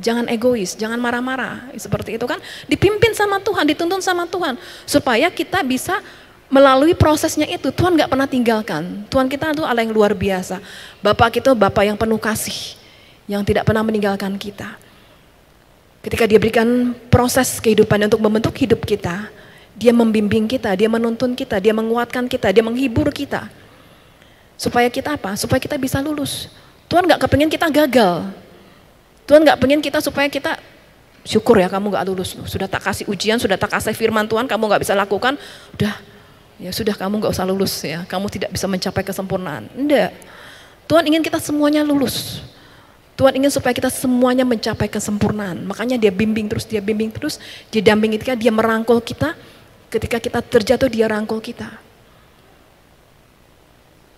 jangan 0.00 0.30
egois, 0.30 0.78
jangan 0.78 0.96
marah-marah, 0.96 1.74
seperti 1.76 2.16
itu 2.16 2.24
kan. 2.24 2.40
Dipimpin 2.70 3.12
sama 3.12 3.36
Tuhan, 3.42 3.68
dituntun 3.68 4.00
sama 4.00 4.24
Tuhan, 4.24 4.56
supaya 4.88 5.28
kita 5.28 5.60
bisa 5.66 6.00
melalui 6.48 6.96
prosesnya 6.96 7.44
itu 7.44 7.68
Tuhan 7.68 7.94
nggak 7.96 8.10
pernah 8.10 8.28
tinggalkan. 8.28 9.04
Tuhan 9.08 9.28
kita 9.28 9.52
itu 9.52 9.64
Allah 9.64 9.84
yang 9.84 9.92
luar 9.92 10.16
biasa. 10.16 10.60
Bapak 11.04 11.40
kita 11.40 11.52
Bapak 11.52 11.84
yang 11.84 11.96
penuh 11.96 12.20
kasih, 12.20 12.76
yang 13.28 13.44
tidak 13.44 13.68
pernah 13.68 13.84
meninggalkan 13.84 14.34
kita. 14.40 14.76
Ketika 16.00 16.24
dia 16.24 16.40
berikan 16.40 16.96
proses 17.12 17.60
kehidupan 17.60 18.08
untuk 18.08 18.20
membentuk 18.24 18.56
hidup 18.56 18.80
kita, 18.88 19.28
dia 19.76 19.92
membimbing 19.92 20.48
kita, 20.48 20.72
dia 20.72 20.88
menuntun 20.88 21.36
kita, 21.36 21.60
dia 21.60 21.76
menguatkan 21.76 22.24
kita, 22.26 22.48
dia 22.48 22.64
menghibur 22.64 23.12
kita. 23.12 23.46
Supaya 24.58 24.90
kita 24.90 25.14
apa? 25.14 25.36
Supaya 25.38 25.60
kita 25.62 25.78
bisa 25.78 26.02
lulus. 26.02 26.50
Tuhan 26.88 27.04
nggak 27.04 27.28
kepengen 27.28 27.52
kita 27.52 27.68
gagal. 27.68 28.26
Tuhan 29.28 29.44
nggak 29.44 29.60
pengen 29.60 29.84
kita 29.84 30.00
supaya 30.00 30.26
kita 30.32 30.56
syukur 31.20 31.60
ya 31.60 31.68
kamu 31.68 31.92
nggak 31.92 32.04
lulus. 32.08 32.34
Sudah 32.48 32.64
tak 32.64 32.88
kasih 32.88 33.04
ujian, 33.06 33.36
sudah 33.36 33.60
tak 33.60 33.76
kasih 33.76 33.92
firman 33.92 34.24
Tuhan, 34.24 34.48
kamu 34.48 34.64
nggak 34.64 34.82
bisa 34.88 34.96
lakukan. 34.96 35.36
Udah 35.76 35.94
ya 36.58 36.70
sudah 36.74 36.94
kamu 36.94 37.22
nggak 37.22 37.32
usah 37.32 37.46
lulus 37.46 37.72
ya, 37.86 38.02
kamu 38.04 38.26
tidak 38.30 38.50
bisa 38.52 38.66
mencapai 38.66 39.02
kesempurnaan. 39.06 39.70
Enggak. 39.74 40.10
Tuhan 40.90 41.04
ingin 41.06 41.22
kita 41.22 41.38
semuanya 41.38 41.86
lulus. 41.86 42.42
Tuhan 43.18 43.34
ingin 43.34 43.50
supaya 43.50 43.74
kita 43.74 43.90
semuanya 43.90 44.46
mencapai 44.46 44.86
kesempurnaan. 44.86 45.66
Makanya 45.66 45.98
dia 45.98 46.14
bimbing 46.14 46.46
terus, 46.46 46.62
dia 46.62 46.78
bimbing 46.78 47.10
terus, 47.10 47.42
dia 47.66 47.82
dampingi 47.82 48.14
kita, 48.14 48.38
dia 48.38 48.54
merangkul 48.54 49.02
kita. 49.02 49.34
Ketika 49.90 50.22
kita 50.22 50.38
terjatuh, 50.38 50.86
dia 50.86 51.10
rangkul 51.10 51.42
kita. 51.42 51.66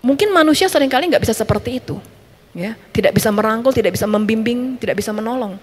Mungkin 0.05 0.29
manusia 0.29 0.69
sering 0.69 0.89
kali 0.89 1.09
nggak 1.09 1.21
bisa 1.21 1.33
seperti 1.33 1.81
itu. 1.81 1.97
ya 2.53 2.77
Tidak 2.93 3.09
bisa 3.09 3.33
merangkul, 3.33 3.73
tidak 3.73 3.97
bisa 3.97 4.05
membimbing, 4.05 4.77
tidak 4.77 5.01
bisa 5.01 5.09
menolong. 5.09 5.57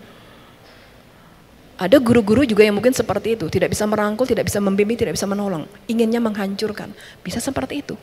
Ada 1.78 2.02
guru-guru 2.02 2.42
juga 2.42 2.66
yang 2.66 2.74
mungkin 2.74 2.90
seperti 2.90 3.38
itu, 3.38 3.46
tidak 3.46 3.70
bisa 3.70 3.86
merangkul, 3.86 4.26
tidak 4.26 4.50
bisa 4.50 4.58
membimbing, 4.58 4.98
tidak 4.98 5.14
bisa 5.14 5.30
menolong. 5.30 5.62
Inginnya 5.86 6.18
menghancurkan, 6.18 6.90
bisa 7.22 7.38
seperti 7.38 7.86
itu. 7.86 7.94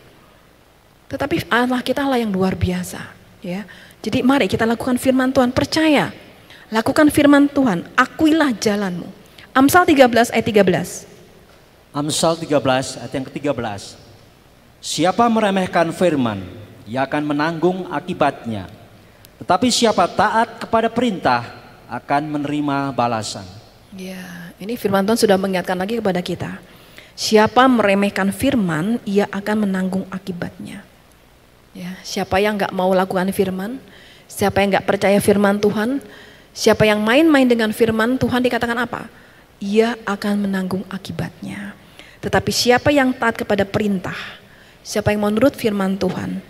Tetapi 1.11 1.51
Allah 1.51 1.83
kita 1.83 2.07
Allah 2.07 2.23
yang 2.23 2.31
luar 2.31 2.55
biasa. 2.55 3.03
ya 3.43 3.67
jadi 4.05 4.21
mari 4.21 4.45
kita 4.45 4.69
lakukan 4.69 5.01
firman 5.01 5.33
Tuhan, 5.33 5.49
percaya. 5.49 6.13
Lakukan 6.69 7.09
firman 7.09 7.49
Tuhan, 7.49 7.89
akuilah 7.97 8.53
jalanmu. 8.53 9.09
Amsal 9.49 9.81
13 9.89 10.29
ayat 10.29 10.45
13. 10.45 11.09
Amsal 11.89 12.38
13 12.38 13.01
ayat 13.01 13.11
yang 13.17 13.25
ke-13. 13.25 13.97
Siapa 14.77 15.25
meremehkan 15.25 15.89
firman, 15.89 16.45
ia 16.85 17.01
akan 17.01 17.33
menanggung 17.33 17.89
akibatnya. 17.89 18.69
Tetapi 19.41 19.73
siapa 19.73 20.05
taat 20.05 20.61
kepada 20.61 20.85
perintah 20.85 21.41
akan 21.89 22.29
menerima 22.29 22.93
balasan. 22.93 23.54
Ya, 23.95 24.51
ini 24.60 24.75
firman 24.75 25.08
Tuhan 25.08 25.19
sudah 25.19 25.39
mengingatkan 25.39 25.79
lagi 25.79 26.03
kepada 26.03 26.19
kita. 26.19 26.60
Siapa 27.15 27.63
meremehkan 27.71 28.36
firman, 28.36 28.99
ia 29.08 29.23
akan 29.31 29.63
menanggung 29.63 30.03
akibatnya. 30.12 30.84
Ya, 31.71 31.95
siapa 32.03 32.39
yang 32.43 32.60
nggak 32.60 32.75
mau 32.75 32.91
lakukan 32.91 33.31
firman, 33.31 33.79
Siapa 34.25 34.62
yang 34.62 34.73
nggak 34.75 34.88
percaya 34.89 35.19
firman 35.21 35.62
Tuhan, 35.62 36.01
siapa 36.49 36.84
yang 36.84 37.01
main-main 37.01 37.45
dengan 37.45 37.69
firman 37.69 38.17
Tuhan 38.17 38.41
dikatakan 38.41 38.77
apa? 38.77 39.05
Ia 39.62 39.95
akan 40.03 40.49
menanggung 40.49 40.84
akibatnya. 40.89 41.77
Tetapi 42.19 42.49
siapa 42.49 42.89
yang 42.89 43.13
taat 43.13 43.38
kepada 43.38 43.63
perintah, 43.63 44.17
siapa 44.81 45.13
yang 45.13 45.29
menurut 45.29 45.53
firman 45.53 45.93
Tuhan, 45.95 46.41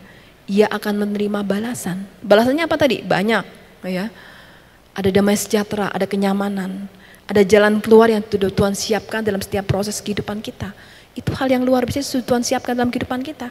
ia 0.47 0.71
akan 0.71 1.03
menerima 1.03 1.43
balasan. 1.43 2.07
Balasannya 2.23 2.63
apa 2.63 2.79
tadi? 2.79 3.03
Banyak, 3.03 3.43
ya. 3.83 4.07
Ada 4.95 5.11
damai 5.11 5.35
sejahtera, 5.35 5.91
ada 5.91 6.07
kenyamanan, 6.07 6.87
ada 7.25 7.41
jalan 7.41 7.81
keluar 7.81 8.09
yang 8.09 8.21
Tuhan 8.25 8.77
siapkan 8.77 9.25
dalam 9.25 9.41
setiap 9.41 9.65
proses 9.65 9.97
kehidupan 9.97 10.41
kita. 10.45 10.69
Itu 11.17 11.33
hal 11.33 11.49
yang 11.49 11.65
luar 11.65 11.87
biasa 11.87 12.21
Tuhan 12.21 12.45
siapkan 12.45 12.77
dalam 12.77 12.93
kehidupan 12.93 13.25
kita. 13.25 13.49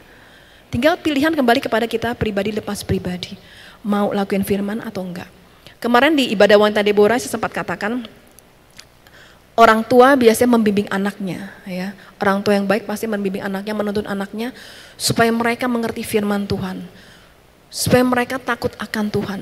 Tinggal 0.71 0.99
pilihan 0.99 1.31
kembali 1.35 1.59
kepada 1.59 1.85
kita 1.85 2.15
pribadi 2.15 2.55
lepas 2.55 2.83
pribadi 2.83 3.35
mau 3.85 4.09
lakuin 4.09 4.41
firman 4.41 4.81
atau 4.81 5.05
enggak. 5.05 5.29
Kemarin 5.77 6.17
di 6.17 6.33
ibadah 6.33 6.57
wanita 6.57 6.81
Deborah 6.81 7.21
saya 7.21 7.37
sempat 7.37 7.53
katakan 7.53 8.01
orang 9.53 9.85
tua 9.85 10.17
biasanya 10.17 10.57
membimbing 10.57 10.89
anaknya 10.89 11.53
ya. 11.69 11.93
Orang 12.17 12.41
tua 12.41 12.57
yang 12.57 12.65
baik 12.65 12.89
pasti 12.89 13.05
membimbing 13.05 13.45
anaknya, 13.45 13.77
menuntun 13.77 14.07
anaknya 14.09 14.55
supaya 14.97 15.29
mereka 15.29 15.69
mengerti 15.69 16.01
firman 16.01 16.47
Tuhan. 16.49 16.81
Supaya 17.69 18.01
mereka 18.07 18.39
takut 18.39 18.71
akan 18.79 19.11
Tuhan. 19.11 19.41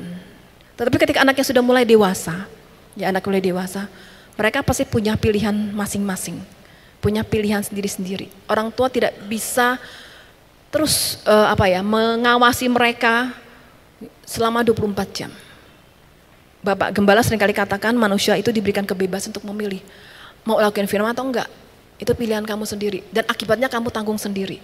Tetapi 0.74 0.98
ketika 0.98 1.22
anaknya 1.22 1.46
sudah 1.46 1.62
mulai 1.62 1.86
dewasa, 1.86 2.50
ya 2.98 3.13
anak 3.13 3.22
mulai 3.30 3.46
dewasa, 3.46 3.86
mereka 4.34 4.65
pasti 4.65 4.84
punya 4.88 5.13
pilihan 5.13 5.54
masing-masing. 5.74 6.41
Punya 7.04 7.22
pilihan 7.22 7.62
sendiri-sendiri. 7.62 8.32
Orang 8.48 8.72
tua 8.72 8.88
tidak 8.88 9.13
bisa 9.28 9.78
terus 10.74 11.22
uh, 11.30 11.54
apa 11.54 11.69
ya 11.69 11.86
mengawasi 11.86 12.65
mereka 12.65 13.30
selama 14.26 14.65
24 14.65 15.06
jam. 15.13 15.32
Bapak 16.63 16.96
Gembala 16.96 17.19
sering 17.22 17.43
kali 17.43 17.52
katakan 17.52 17.91
manusia 17.93 18.39
itu 18.39 18.50
diberikan 18.50 18.88
kebebasan 18.88 19.36
untuk 19.36 19.43
memilih. 19.52 19.84
Mau 20.48 20.58
lakukan 20.63 20.88
firman 20.88 21.12
atau 21.12 21.28
enggak, 21.28 21.48
itu 22.00 22.12
pilihan 22.15 22.41
kamu 22.43 22.63
sendiri. 22.63 23.04
Dan 23.12 23.28
akibatnya 23.28 23.67
kamu 23.67 23.91
tanggung 23.91 24.15
sendiri. 24.15 24.63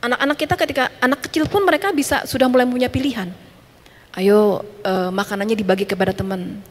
Anak-anak 0.00 0.36
kita 0.38 0.54
ketika 0.54 0.84
anak 1.02 1.26
kecil 1.26 1.50
pun 1.50 1.66
mereka 1.66 1.90
bisa 1.90 2.22
sudah 2.30 2.46
mulai 2.46 2.62
punya 2.62 2.86
pilihan. 2.86 3.26
Ayo 4.14 4.62
eh, 4.86 5.10
makanannya 5.10 5.58
dibagi 5.58 5.82
kepada 5.82 6.14
teman. 6.14 6.62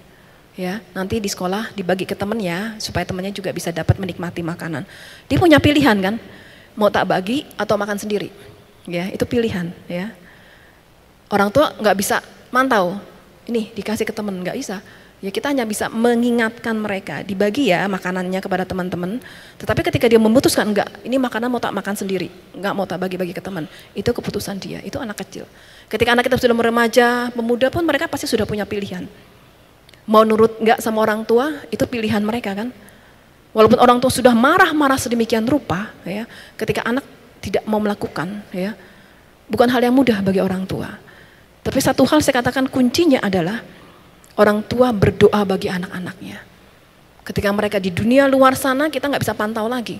Ya, 0.55 0.79
nanti 0.95 1.19
di 1.19 1.27
sekolah 1.27 1.75
dibagi 1.75 2.07
ke 2.07 2.15
teman 2.15 2.39
ya, 2.39 2.79
supaya 2.79 3.03
temannya 3.03 3.35
juga 3.35 3.51
bisa 3.51 3.75
dapat 3.75 3.99
menikmati 3.99 4.39
makanan. 4.39 4.87
Dia 5.27 5.35
punya 5.35 5.59
pilihan 5.59 5.99
kan, 5.99 6.15
mau 6.79 6.87
tak 6.87 7.11
bagi 7.11 7.43
atau 7.59 7.75
makan 7.75 7.99
sendiri. 7.99 8.31
Ya, 8.87 9.11
itu 9.11 9.27
pilihan 9.27 9.75
ya. 9.91 10.15
Orang 11.27 11.51
tua 11.51 11.75
nggak 11.75 11.97
bisa 11.99 12.23
mantau, 12.55 12.95
ini 13.51 13.67
dikasih 13.75 14.07
ke 14.07 14.15
teman 14.15 14.31
nggak 14.39 14.55
bisa. 14.55 14.79
Ya 15.19 15.31
kita 15.33 15.51
hanya 15.51 15.67
bisa 15.67 15.91
mengingatkan 15.91 16.75
mereka, 16.79 17.19
dibagi 17.25 17.75
ya 17.75 17.83
makanannya 17.91 18.39
kepada 18.39 18.63
teman-teman. 18.63 19.19
Tetapi 19.59 19.81
ketika 19.91 20.07
dia 20.07 20.21
memutuskan 20.23 20.71
enggak, 20.71 20.87
ini 21.03 21.19
makanan 21.19 21.51
mau 21.51 21.59
tak 21.59 21.75
makan 21.75 21.99
sendiri, 21.99 22.31
enggak 22.55 22.73
mau 22.75 22.87
tak 22.87 23.03
bagi-bagi 23.03 23.35
ke 23.35 23.43
teman, 23.43 23.67
itu 23.91 24.07
keputusan 24.07 24.55
dia, 24.63 24.79
itu 24.87 24.95
anak 25.01 25.19
kecil. 25.19 25.43
Ketika 25.91 26.15
anak 26.15 26.31
kita 26.31 26.39
sudah 26.39 26.55
meremaja, 26.55 27.27
pemuda 27.35 27.67
pun 27.67 27.83
mereka 27.83 28.07
pasti 28.07 28.23
sudah 28.23 28.47
punya 28.47 28.63
pilihan. 28.63 29.03
Mau 30.05 30.21
nurut 30.21 30.61
enggak 30.61 30.81
sama 30.81 31.01
orang 31.01 31.25
tua, 31.25 31.65
itu 31.73 31.81
pilihan 31.89 32.21
mereka 32.21 32.53
kan. 32.53 32.69
Walaupun 33.55 33.79
orang 33.79 33.97
tua 33.97 34.11
sudah 34.11 34.35
marah-marah 34.35 34.99
sedemikian 34.99 35.47
rupa, 35.47 35.89
ya, 36.05 36.29
ketika 36.59 36.85
anak 36.85 37.07
tidak 37.41 37.63
mau 37.65 37.81
melakukan, 37.81 38.43
ya, 38.53 38.75
bukan 39.49 39.69
hal 39.69 39.81
yang 39.81 39.95
mudah 39.95 40.21
bagi 40.21 40.41
orang 40.43 40.67
tua. 40.67 40.91
Tapi 41.65 41.79
satu 41.81 42.05
hal 42.05 42.21
saya 42.21 42.45
katakan 42.45 42.69
kuncinya 42.69 43.17
adalah 43.25 43.65
orang 44.37 44.61
tua 44.61 44.93
berdoa 44.93 45.41
bagi 45.47 45.71
anak-anaknya. 45.71 46.37
Ketika 47.25 47.49
mereka 47.49 47.81
di 47.81 47.89
dunia 47.89 48.29
luar 48.29 48.53
sana 48.53 48.93
kita 48.93 49.09
nggak 49.09 49.25
bisa 49.25 49.33
pantau 49.33 49.65
lagi. 49.65 49.97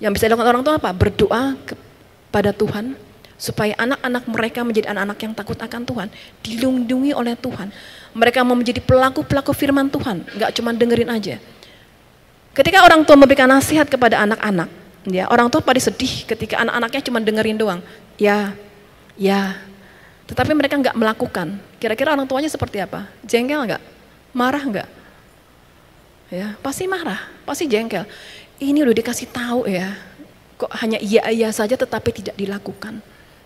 Yang 0.00 0.12
bisa 0.16 0.24
dilakukan 0.32 0.48
orang 0.56 0.64
tua 0.64 0.74
apa? 0.80 0.90
Berdoa 0.96 1.52
kepada 1.68 2.56
Tuhan 2.56 2.96
supaya 3.36 3.76
anak-anak 3.76 4.24
mereka 4.32 4.60
menjadi 4.64 4.96
anak-anak 4.96 5.18
yang 5.20 5.32
takut 5.36 5.58
akan 5.60 5.82
Tuhan, 5.84 6.08
dilindungi 6.40 7.12
oleh 7.12 7.36
Tuhan. 7.36 7.68
Mereka 8.16 8.40
mau 8.40 8.56
menjadi 8.56 8.80
pelaku-pelaku 8.80 9.52
firman 9.52 9.92
Tuhan, 9.92 10.24
nggak 10.24 10.50
cuma 10.56 10.72
dengerin 10.72 11.12
aja. 11.12 11.36
Ketika 12.56 12.80
orang 12.80 13.04
tua 13.04 13.20
memberikan 13.20 13.44
nasihat 13.44 13.84
kepada 13.84 14.24
anak-anak, 14.24 14.72
ya 15.04 15.28
orang 15.28 15.52
tua 15.52 15.60
pada 15.60 15.76
sedih 15.76 16.24
ketika 16.24 16.56
anak-anaknya 16.64 17.00
cuma 17.04 17.20
dengerin 17.20 17.60
doang. 17.60 17.80
Ya, 18.16 18.56
ya, 19.20 19.60
tetapi 20.24 20.56
mereka 20.56 20.80
nggak 20.80 20.96
melakukan. 20.96 21.60
Kira-kira 21.76 22.16
orang 22.16 22.24
tuanya 22.24 22.48
seperti 22.48 22.80
apa? 22.80 23.04
Jengkel 23.20 23.68
nggak? 23.68 23.82
Marah 24.32 24.64
nggak? 24.64 24.88
Ya, 26.32 26.56
pasti 26.64 26.88
marah, 26.88 27.20
pasti 27.44 27.68
jengkel. 27.68 28.08
Ini 28.56 28.80
udah 28.80 28.96
dikasih 28.96 29.28
tahu 29.28 29.68
ya, 29.68 29.92
kok 30.56 30.72
hanya 30.80 30.96
iya-iya 30.96 31.52
saja 31.52 31.76
tetapi 31.76 32.10
tidak 32.10 32.34
dilakukan. 32.40 33.04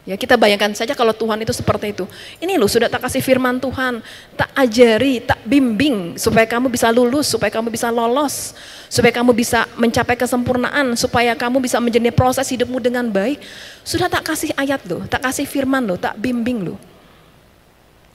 Ya 0.09 0.17
kita 0.17 0.41
bayangkan 0.41 0.73
saja 0.73 0.97
kalau 0.97 1.13
Tuhan 1.13 1.45
itu 1.45 1.53
seperti 1.53 1.93
itu. 1.93 2.09
Ini 2.41 2.57
loh 2.57 2.73
sudah 2.73 2.89
tak 2.89 3.05
kasih 3.05 3.21
firman 3.21 3.61
Tuhan, 3.61 4.01
tak 4.33 4.49
ajari, 4.57 5.21
tak 5.21 5.45
bimbing 5.45 6.17
supaya 6.17 6.49
kamu 6.49 6.73
bisa 6.73 6.89
lulus, 6.89 7.29
supaya 7.29 7.53
kamu 7.53 7.69
bisa 7.69 7.93
lolos, 7.93 8.57
supaya 8.89 9.13
kamu 9.13 9.37
bisa 9.37 9.69
mencapai 9.77 10.17
kesempurnaan, 10.17 10.97
supaya 10.97 11.37
kamu 11.37 11.61
bisa 11.61 11.77
menjadi 11.85 12.09
proses 12.17 12.49
hidupmu 12.49 12.81
dengan 12.81 13.13
baik. 13.13 13.45
Sudah 13.85 14.09
tak 14.09 14.25
kasih 14.25 14.57
ayat 14.57 14.81
loh, 14.89 15.05
tak 15.05 15.21
kasih 15.21 15.45
firman 15.45 15.85
loh, 15.85 16.01
tak 16.01 16.17
bimbing 16.17 16.65
loh. 16.65 16.81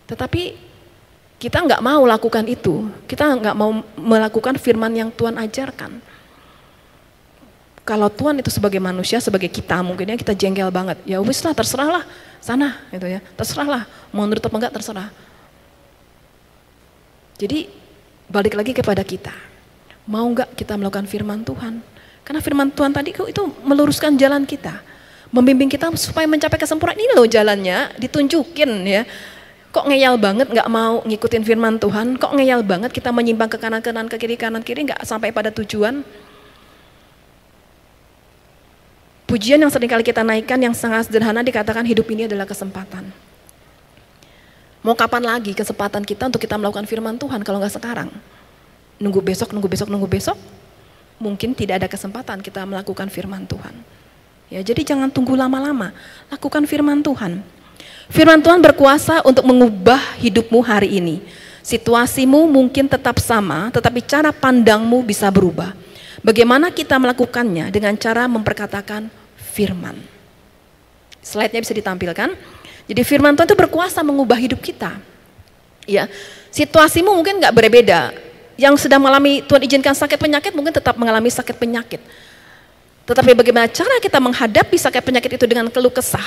Tetapi 0.09 0.57
kita 1.37 1.61
nggak 1.69 1.85
mau 1.85 2.01
lakukan 2.01 2.49
itu, 2.49 2.89
kita 3.05 3.29
nggak 3.29 3.53
mau 3.53 3.85
melakukan 3.93 4.57
firman 4.57 4.89
yang 4.89 5.13
Tuhan 5.13 5.37
ajarkan 5.37 6.14
kalau 7.85 8.09
Tuhan 8.09 8.41
itu 8.41 8.49
sebagai 8.49 8.81
manusia, 8.81 9.21
sebagai 9.21 9.45
kita 9.45 9.85
mungkin 9.85 10.09
ya 10.09 10.17
kita 10.17 10.33
jengkel 10.33 10.73
banget. 10.73 10.97
Ya 11.05 11.21
wis 11.21 11.45
lah 11.45 11.53
terserah 11.53 12.01
lah 12.01 12.03
sana 12.41 12.81
gitu 12.89 13.05
ya. 13.05 13.21
Terserah 13.37 13.67
lah 13.69 13.83
mau 14.09 14.25
nurut 14.25 14.41
atau 14.41 14.57
enggak 14.57 14.73
terserah. 14.73 15.13
Jadi 17.37 17.69
balik 18.25 18.57
lagi 18.57 18.73
kepada 18.73 19.05
kita. 19.05 19.31
Mau 20.09 20.25
enggak 20.25 20.49
kita 20.57 20.73
melakukan 20.73 21.05
firman 21.05 21.45
Tuhan? 21.45 21.85
Karena 22.25 22.41
firman 22.41 22.73
Tuhan 22.73 22.89
tadi 22.89 23.13
itu 23.13 23.43
meluruskan 23.61 24.17
jalan 24.17 24.49
kita. 24.49 24.81
Membimbing 25.29 25.69
kita 25.69 25.93
supaya 25.93 26.25
mencapai 26.25 26.57
kesempurnaan. 26.57 26.97
Ini 26.97 27.13
loh 27.13 27.29
jalannya, 27.29 28.01
ditunjukin 28.01 28.81
ya. 28.81 29.05
Kok 29.69 29.91
ngeyel 29.91 30.17
banget 30.17 30.47
nggak 30.49 30.69
mau 30.73 31.05
ngikutin 31.05 31.43
firman 31.45 31.77
Tuhan? 31.77 32.17
Kok 32.17 32.33
ngeyel 32.33 32.65
banget 32.65 32.89
kita 32.89 33.13
menyimpang 33.13 33.51
ke 33.51 33.61
kanan 33.61 33.85
kanan 33.85 34.09
ke 34.09 34.17
kiri 34.17 34.39
kanan 34.41 34.65
kiri 34.65 34.89
nggak 34.89 35.05
sampai 35.05 35.29
pada 35.29 35.53
tujuan? 35.53 36.01
Pujian 39.25 39.57
yang 39.57 39.73
sering 39.73 39.89
kali 39.89 40.05
kita 40.05 40.21
naikkan 40.21 40.61
yang 40.61 40.77
sangat 40.77 41.09
sederhana 41.09 41.41
dikatakan 41.41 41.81
hidup 41.81 42.05
ini 42.13 42.29
adalah 42.29 42.45
kesempatan. 42.45 43.09
Mau 44.85 44.93
kapan 44.93 45.25
lagi 45.25 45.57
kesempatan 45.57 46.05
kita 46.05 46.29
untuk 46.29 46.37
kita 46.37 46.61
melakukan 46.61 46.85
firman 46.85 47.17
Tuhan 47.17 47.41
kalau 47.41 47.57
nggak 47.57 47.73
sekarang? 47.73 48.13
Nunggu 49.01 49.17
besok, 49.25 49.49
nunggu 49.49 49.65
besok, 49.65 49.89
nunggu 49.89 50.05
besok? 50.05 50.37
Mungkin 51.17 51.57
tidak 51.57 51.81
ada 51.81 51.87
kesempatan 51.89 52.37
kita 52.45 52.61
melakukan 52.69 53.09
firman 53.09 53.49
Tuhan. 53.49 53.73
Ya, 54.45 54.61
jadi 54.61 54.85
jangan 54.85 55.09
tunggu 55.09 55.33
lama-lama, 55.33 55.89
lakukan 56.29 56.69
firman 56.69 57.01
Tuhan. 57.01 57.41
Firman 58.13 58.45
Tuhan 58.45 58.61
berkuasa 58.61 59.25
untuk 59.25 59.41
mengubah 59.41 60.21
hidupmu 60.21 60.61
hari 60.61 61.01
ini. 61.01 61.25
Situasimu 61.65 62.45
mungkin 62.45 62.85
tetap 62.85 63.17
sama, 63.17 63.73
tetapi 63.73 64.05
cara 64.05 64.29
pandangmu 64.29 65.01
bisa 65.01 65.25
berubah. 65.33 65.73
Bagaimana 66.25 66.73
kita 66.73 66.97
melakukannya 66.97 67.69
dengan 67.69 67.93
cara 68.01 68.25
memperkatakan 68.25 69.13
firman. 69.53 69.93
Slide-nya 71.21 71.61
bisa 71.61 71.77
ditampilkan. 71.77 72.33
Jadi 72.89 73.01
firman 73.05 73.37
Tuhan 73.37 73.45
itu 73.45 73.53
berkuasa 73.53 74.01
mengubah 74.01 74.33
hidup 74.41 74.57
kita. 74.57 74.97
Ya, 75.85 76.09
situasimu 76.49 77.13
mungkin 77.13 77.37
nggak 77.37 77.53
berbeda. 77.53 78.09
Yang 78.57 78.89
sedang 78.89 79.05
mengalami 79.05 79.45
Tuhan 79.45 79.69
izinkan 79.69 79.93
sakit 79.93 80.17
penyakit 80.17 80.57
mungkin 80.57 80.73
tetap 80.73 80.97
mengalami 80.97 81.29
sakit 81.29 81.61
penyakit. 81.61 82.01
Tetapi 83.05 83.37
bagaimana 83.37 83.69
cara 83.69 84.01
kita 84.01 84.17
menghadapi 84.17 84.81
sakit 84.81 85.05
penyakit 85.05 85.37
itu 85.37 85.45
dengan 85.45 85.69
keluh 85.69 85.93
kesah 85.93 86.25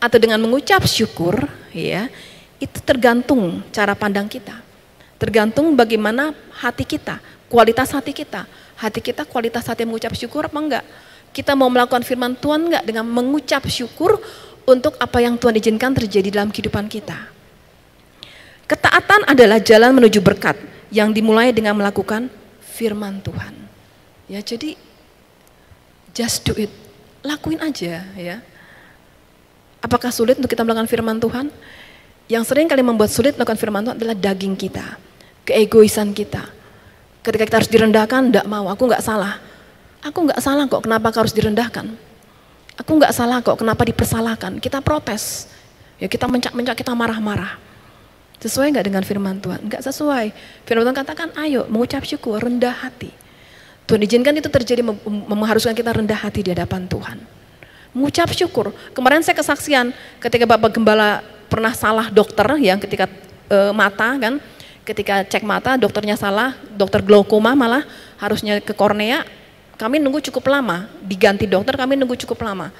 atau 0.00 0.16
dengan 0.16 0.40
mengucap 0.40 0.80
syukur, 0.88 1.44
ya, 1.76 2.08
itu 2.56 2.80
tergantung 2.80 3.60
cara 3.68 3.92
pandang 3.92 4.24
kita. 4.24 4.64
Tergantung 5.20 5.76
bagaimana 5.76 6.32
hati 6.56 6.88
kita, 6.88 7.20
kualitas 7.52 7.92
hati 7.92 8.16
kita. 8.16 8.48
Hati 8.80 9.04
kita 9.04 9.28
kualitas 9.28 9.68
hati 9.68 9.84
mengucap 9.84 10.16
syukur 10.16 10.48
apa 10.48 10.56
enggak? 10.56 10.84
Kita 11.36 11.52
mau 11.52 11.68
melakukan 11.68 12.00
firman 12.00 12.32
Tuhan 12.32 12.72
enggak 12.72 12.88
dengan 12.88 13.04
mengucap 13.04 13.68
syukur 13.68 14.16
untuk 14.64 14.96
apa 14.96 15.20
yang 15.20 15.36
Tuhan 15.36 15.60
izinkan 15.60 15.92
terjadi 15.92 16.40
dalam 16.40 16.48
kehidupan 16.48 16.88
kita. 16.88 17.28
Ketaatan 18.64 19.28
adalah 19.28 19.60
jalan 19.60 19.92
menuju 19.92 20.24
berkat 20.24 20.56
yang 20.88 21.12
dimulai 21.12 21.52
dengan 21.52 21.76
melakukan 21.76 22.32
firman 22.64 23.20
Tuhan. 23.20 23.52
Ya, 24.32 24.40
jadi 24.40 24.78
just 26.16 26.48
do 26.48 26.56
it. 26.56 26.72
Lakuin 27.20 27.60
aja 27.60 28.00
ya. 28.16 28.40
Apakah 29.84 30.08
sulit 30.08 30.40
untuk 30.40 30.48
kita 30.48 30.64
melakukan 30.64 30.88
firman 30.88 31.20
Tuhan? 31.20 31.52
Yang 32.30 32.44
sering 32.48 32.64
kali 32.70 32.80
membuat 32.80 33.12
sulit 33.12 33.36
melakukan 33.36 33.60
firman 33.60 33.84
Tuhan 33.84 33.96
adalah 34.00 34.16
daging 34.16 34.54
kita, 34.56 34.96
keegoisan 35.44 36.16
kita. 36.16 36.59
Ketika 37.20 37.44
kita 37.44 37.56
harus 37.60 37.70
direndahkan, 37.70 38.32
tidak 38.32 38.46
mau, 38.48 38.68
aku 38.72 38.88
nggak 38.88 39.04
salah. 39.04 39.36
Aku 40.00 40.24
nggak 40.24 40.40
salah 40.40 40.64
kok, 40.64 40.80
kenapa 40.80 41.12
harus 41.12 41.36
direndahkan? 41.36 41.92
Aku 42.80 42.96
nggak 42.96 43.12
salah 43.12 43.44
kok, 43.44 43.60
kenapa 43.60 43.84
dipersalahkan? 43.84 44.56
Kita 44.56 44.80
protes, 44.80 45.52
ya 46.00 46.08
kita 46.08 46.24
mencak-mencak, 46.24 46.80
kita 46.80 46.96
marah-marah. 46.96 47.60
Sesuai 48.40 48.72
nggak 48.72 48.86
dengan 48.88 49.04
firman 49.04 49.36
Tuhan? 49.36 49.68
Nggak 49.68 49.84
sesuai. 49.84 50.32
Firman 50.64 50.88
Tuhan 50.88 50.96
katakan, 50.96 51.28
ayo 51.44 51.68
mengucap 51.68 52.00
syukur, 52.08 52.40
rendah 52.40 52.72
hati. 52.72 53.12
Tuhan 53.84 54.00
izinkan 54.06 54.32
itu 54.32 54.48
terjadi 54.48 54.80
mengharuskan 55.28 55.76
kita 55.76 55.92
rendah 55.92 56.16
hati 56.16 56.40
di 56.40 56.56
hadapan 56.56 56.88
Tuhan. 56.88 57.20
Mengucap 57.92 58.32
syukur. 58.32 58.72
Kemarin 58.96 59.20
saya 59.20 59.36
kesaksian 59.36 59.92
ketika 60.22 60.46
Bapak 60.48 60.72
Gembala 60.72 61.20
pernah 61.50 61.74
salah 61.74 62.06
dokter 62.08 62.46
yang 62.62 62.78
ketika 62.78 63.10
e, 63.50 63.58
mata 63.74 64.14
kan, 64.14 64.38
ketika 64.90 65.22
cek 65.22 65.46
mata 65.46 65.78
dokternya 65.78 66.18
salah, 66.18 66.58
dokter 66.74 66.98
glaukoma 67.00 67.54
malah 67.54 67.86
harusnya 68.18 68.58
ke 68.58 68.74
kornea, 68.74 69.22
kami 69.78 70.02
nunggu 70.02 70.18
cukup 70.28 70.50
lama, 70.50 70.90
diganti 71.00 71.46
dokter 71.46 71.78
kami 71.78 71.94
nunggu 71.94 72.18
cukup 72.26 72.42
lama. 72.42 72.74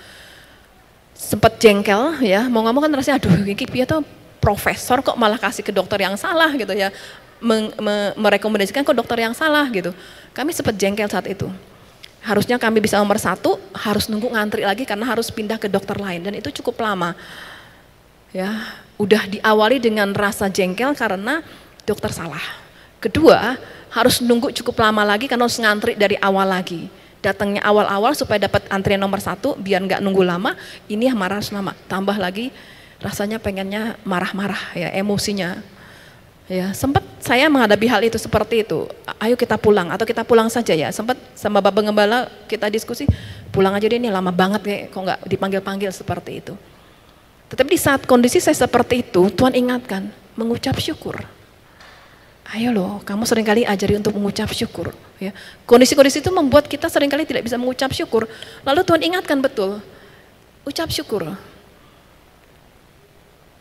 Sempat 1.14 1.57
jengkel 1.62 2.18
ya, 2.25 2.51
mau 2.51 2.66
ngomong 2.66 2.83
kan 2.88 2.92
rasanya 2.92 3.23
aduh 3.23 3.33
ini 3.44 3.55
dia 3.55 3.85
tuh 3.87 4.03
profesor 4.40 5.05
kok 5.05 5.14
malah 5.14 5.37
kasih 5.37 5.62
ke 5.62 5.70
dokter 5.70 6.01
yang 6.01 6.16
salah 6.18 6.51
gitu 6.57 6.73
ya, 6.75 6.90
me, 7.38 7.70
me, 7.79 7.94
merekomendasikan 8.18 8.83
ke 8.83 8.92
dokter 8.92 9.23
yang 9.23 9.33
salah 9.37 9.68
gitu. 9.70 9.94
Kami 10.35 10.51
sempat 10.51 10.75
jengkel 10.75 11.07
saat 11.07 11.29
itu. 11.31 11.46
Harusnya 12.20 12.61
kami 12.61 12.85
bisa 12.85 13.01
nomor 13.01 13.16
satu, 13.16 13.57
harus 13.73 14.11
nunggu 14.12 14.29
ngantri 14.29 14.66
lagi 14.66 14.85
karena 14.85 15.09
harus 15.09 15.33
pindah 15.33 15.57
ke 15.57 15.73
dokter 15.73 15.96
lain 15.96 16.20
dan 16.20 16.37
itu 16.37 16.53
cukup 16.61 16.85
lama 16.85 17.16
ya 18.31 18.79
udah 19.01 19.27
diawali 19.27 19.83
dengan 19.83 20.14
rasa 20.14 20.46
jengkel 20.46 20.94
karena 20.94 21.42
dokter 21.87 22.12
salah. 22.12 22.43
Kedua, 23.01 23.57
harus 23.90 24.23
nunggu 24.23 24.53
cukup 24.62 24.79
lama 24.81 25.03
lagi 25.03 25.27
karena 25.27 25.49
harus 25.49 25.59
ngantri 25.59 25.97
dari 25.97 26.14
awal 26.21 26.47
lagi. 26.47 26.87
Datangnya 27.21 27.61
awal-awal 27.61 28.16
supaya 28.16 28.49
dapat 28.49 28.64
antrian 28.73 29.01
nomor 29.01 29.21
satu, 29.21 29.53
biar 29.57 29.85
nggak 29.85 30.01
nunggu 30.01 30.25
lama, 30.25 30.57
ini 30.88 31.09
yang 31.09 31.21
marah 31.21 31.40
lama. 31.53 31.77
Tambah 31.85 32.16
lagi 32.16 32.49
rasanya 33.01 33.40
pengennya 33.40 33.97
marah-marah 34.05 34.77
ya 34.77 34.88
emosinya. 34.97 35.61
Ya, 36.51 36.75
sempat 36.75 37.07
saya 37.23 37.47
menghadapi 37.47 37.87
hal 37.87 38.03
itu 38.03 38.19
seperti 38.19 38.66
itu. 38.66 38.90
Ayo 39.23 39.38
kita 39.38 39.55
pulang 39.55 39.87
atau 39.87 40.03
kita 40.03 40.27
pulang 40.27 40.51
saja 40.51 40.75
ya. 40.75 40.90
Sempat 40.90 41.14
sama 41.38 41.62
Bapak 41.62 41.87
Gembala 41.87 42.27
kita 42.51 42.66
diskusi, 42.66 43.07
pulang 43.55 43.71
aja 43.71 43.87
deh 43.87 44.03
ini 44.03 44.11
lama 44.11 44.35
banget 44.35 44.62
ya, 44.66 44.77
kok 44.90 44.99
nggak 44.99 45.21
dipanggil-panggil 45.31 45.95
seperti 45.95 46.43
itu. 46.43 46.59
Tetapi 47.55 47.69
di 47.71 47.79
saat 47.79 48.03
kondisi 48.03 48.43
saya 48.43 48.66
seperti 48.66 49.07
itu, 49.07 49.31
Tuhan 49.31 49.55
ingatkan, 49.55 50.11
mengucap 50.35 50.75
syukur. 50.83 51.23
Ayo 52.51 52.75
loh, 52.75 52.99
kamu 53.07 53.23
sering 53.31 53.47
kali 53.47 53.63
ajari 53.63 53.95
untuk 53.95 54.11
mengucap 54.19 54.51
syukur. 54.51 54.91
Ya. 55.23 55.31
Kondisi-kondisi 55.71 56.19
itu 56.19 56.35
membuat 56.35 56.67
kita 56.67 56.91
sering 56.91 57.07
kali 57.07 57.23
tidak 57.23 57.47
bisa 57.47 57.55
mengucap 57.55 57.95
syukur. 57.95 58.27
Lalu 58.67 58.83
Tuhan 58.83 59.03
ingatkan 59.07 59.39
betul, 59.39 59.79
ucap 60.67 60.91
syukur. 60.91 61.31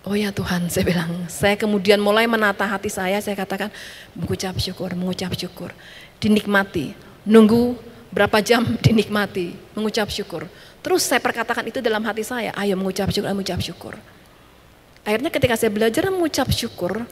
Oh 0.10 0.16
ya 0.18 0.34
Tuhan, 0.34 0.74
saya 0.74 0.90
bilang, 0.90 1.30
saya 1.30 1.54
kemudian 1.54 2.02
mulai 2.02 2.26
menata 2.26 2.66
hati 2.66 2.90
saya, 2.90 3.22
saya 3.22 3.38
katakan, 3.38 3.70
mengucap 4.18 4.58
syukur, 4.58 4.90
mengucap 4.98 5.38
syukur. 5.38 5.70
Dinikmati, 6.18 6.98
nunggu 7.30 7.78
berapa 8.10 8.42
jam 8.42 8.66
dinikmati, 8.86 9.54
mengucap 9.78 10.10
syukur. 10.10 10.50
Terus 10.82 11.06
saya 11.06 11.22
perkatakan 11.22 11.62
itu 11.70 11.78
dalam 11.78 12.02
hati 12.10 12.26
saya, 12.26 12.50
ayo 12.58 12.74
mengucap 12.74 13.14
syukur, 13.14 13.30
mengucap 13.38 13.62
syukur. 13.62 13.94
Akhirnya 15.06 15.30
ketika 15.30 15.54
saya 15.60 15.70
belajar 15.70 16.10
mengucap 16.10 16.50
syukur 16.50 17.06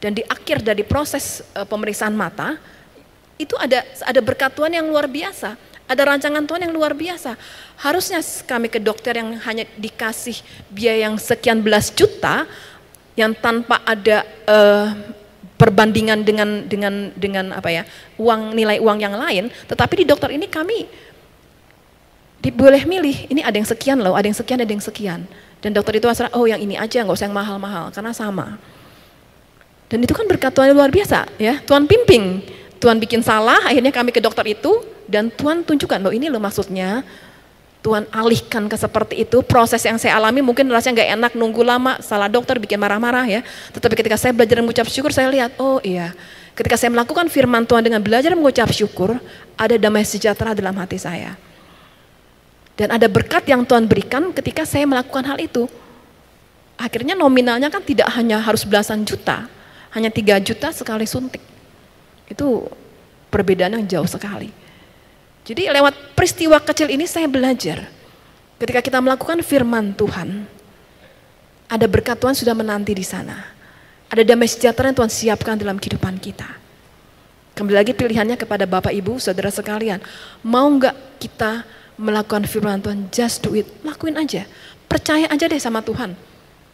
dan 0.00 0.16
di 0.16 0.24
akhir 0.24 0.64
dari 0.64 0.82
proses 0.82 1.44
uh, 1.54 1.68
pemeriksaan 1.68 2.16
mata, 2.16 2.56
itu 3.36 3.54
ada 3.60 3.84
ada 3.84 4.20
berkat 4.20 4.52
Tuhan 4.56 4.72
yang 4.72 4.88
luar 4.88 5.06
biasa, 5.06 5.54
ada 5.84 6.02
rancangan 6.08 6.44
Tuhan 6.44 6.66
yang 6.68 6.74
luar 6.74 6.96
biasa. 6.96 7.36
Harusnya 7.80 8.20
kami 8.48 8.72
ke 8.72 8.80
dokter 8.80 9.16
yang 9.16 9.36
hanya 9.44 9.68
dikasih 9.76 10.40
biaya 10.72 11.08
yang 11.08 11.16
sekian 11.20 11.60
belas 11.60 11.92
juta, 11.92 12.48
yang 13.14 13.36
tanpa 13.36 13.84
ada 13.84 14.24
uh, 14.48 14.88
perbandingan 15.60 16.24
dengan 16.24 16.64
dengan 16.64 17.12
dengan 17.14 17.52
apa 17.52 17.68
ya 17.68 17.84
uang 18.16 18.56
nilai 18.56 18.80
uang 18.80 18.98
yang 18.98 19.12
lain, 19.12 19.52
tetapi 19.68 20.02
di 20.02 20.04
dokter 20.08 20.32
ini 20.32 20.48
kami 20.48 21.08
boleh 22.48 22.88
milih, 22.88 23.28
ini 23.28 23.44
ada 23.44 23.52
yang 23.52 23.68
sekian 23.68 24.00
loh, 24.00 24.16
ada 24.16 24.24
yang 24.24 24.32
sekian, 24.32 24.64
ada 24.64 24.72
yang 24.72 24.80
sekian. 24.80 25.28
Dan 25.60 25.76
dokter 25.76 26.00
itu 26.00 26.08
asal, 26.08 26.32
oh 26.32 26.48
yang 26.48 26.56
ini 26.56 26.72
aja, 26.72 27.04
nggak 27.04 27.12
usah 27.12 27.28
yang 27.28 27.36
mahal-mahal, 27.36 27.92
karena 27.92 28.16
sama. 28.16 28.56
Dan 29.90 30.06
itu 30.06 30.14
kan 30.14 30.22
berkat 30.30 30.54
Tuhan 30.54 30.70
luar 30.70 30.94
biasa, 30.94 31.26
ya. 31.34 31.58
Tuhan 31.66 31.90
pimpin, 31.90 32.46
Tuhan 32.78 33.02
bikin 33.02 33.26
salah, 33.26 33.58
akhirnya 33.66 33.90
kami 33.90 34.14
ke 34.14 34.22
dokter 34.22 34.46
itu, 34.54 34.86
dan 35.10 35.34
Tuhan 35.34 35.66
tunjukkan, 35.66 35.98
loh 35.98 36.14
ini 36.14 36.30
loh 36.30 36.38
maksudnya, 36.38 37.02
Tuhan 37.82 38.06
alihkan 38.14 38.70
ke 38.70 38.76
seperti 38.78 39.26
itu, 39.26 39.42
proses 39.42 39.82
yang 39.82 39.98
saya 39.98 40.14
alami 40.20 40.46
mungkin 40.46 40.70
rasanya 40.70 41.02
nggak 41.02 41.10
enak, 41.18 41.32
nunggu 41.34 41.66
lama, 41.66 41.98
salah 41.98 42.30
dokter, 42.30 42.62
bikin 42.62 42.78
marah-marah 42.78 43.26
ya. 43.26 43.40
Tetapi 43.74 43.98
ketika 43.98 44.14
saya 44.14 44.30
belajar 44.30 44.62
mengucap 44.62 44.86
syukur, 44.86 45.10
saya 45.10 45.26
lihat, 45.26 45.58
oh 45.58 45.82
iya, 45.82 46.14
ketika 46.54 46.78
saya 46.78 46.94
melakukan 46.94 47.26
firman 47.26 47.66
Tuhan 47.66 47.82
dengan 47.82 47.98
belajar 47.98 48.30
mengucap 48.38 48.70
syukur, 48.70 49.18
ada 49.58 49.74
damai 49.74 50.06
sejahtera 50.06 50.54
dalam 50.54 50.76
hati 50.78 51.02
saya. 51.02 51.34
Dan 52.78 52.94
ada 52.94 53.10
berkat 53.10 53.44
yang 53.50 53.66
Tuhan 53.66 53.90
berikan 53.90 54.30
ketika 54.30 54.62
saya 54.68 54.86
melakukan 54.86 55.26
hal 55.26 55.36
itu. 55.42 55.66
Akhirnya 56.80 57.12
nominalnya 57.12 57.68
kan 57.68 57.84
tidak 57.84 58.08
hanya 58.16 58.40
harus 58.40 58.64
belasan 58.64 59.04
juta, 59.04 59.48
hanya 59.94 60.10
tiga 60.10 60.38
juta 60.38 60.70
sekali 60.70 61.06
suntik. 61.06 61.42
Itu 62.30 62.70
perbedaan 63.30 63.78
yang 63.78 63.86
jauh 63.86 64.08
sekali. 64.10 64.50
Jadi 65.46 65.66
lewat 65.66 66.14
peristiwa 66.14 66.62
kecil 66.62 66.92
ini 66.92 67.08
saya 67.08 67.26
belajar. 67.26 67.90
Ketika 68.60 68.84
kita 68.84 68.98
melakukan 69.00 69.40
firman 69.40 69.96
Tuhan, 69.96 70.44
ada 71.70 71.86
berkat 71.88 72.20
Tuhan 72.20 72.36
sudah 72.36 72.52
menanti 72.52 72.92
di 72.92 73.06
sana. 73.06 73.40
Ada 74.10 74.26
damai 74.26 74.50
sejahtera 74.50 74.90
yang 74.90 74.98
Tuhan 75.00 75.10
siapkan 75.10 75.56
dalam 75.56 75.78
kehidupan 75.80 76.18
kita. 76.18 76.46
Kembali 77.56 77.76
lagi 77.78 77.92
pilihannya 77.94 78.36
kepada 78.36 78.66
Bapak 78.66 78.90
Ibu, 78.90 79.16
Saudara 79.22 79.48
sekalian. 79.48 80.02
Mau 80.44 80.66
nggak 80.66 81.22
kita 81.22 81.62
melakukan 82.00 82.44
firman 82.48 82.80
Tuhan, 82.80 83.08
just 83.12 83.44
do 83.44 83.54
it. 83.56 83.68
Lakuin 83.86 84.16
aja. 84.18 84.44
Percaya 84.90 85.30
aja 85.30 85.46
deh 85.46 85.60
sama 85.62 85.84
Tuhan. 85.84 86.29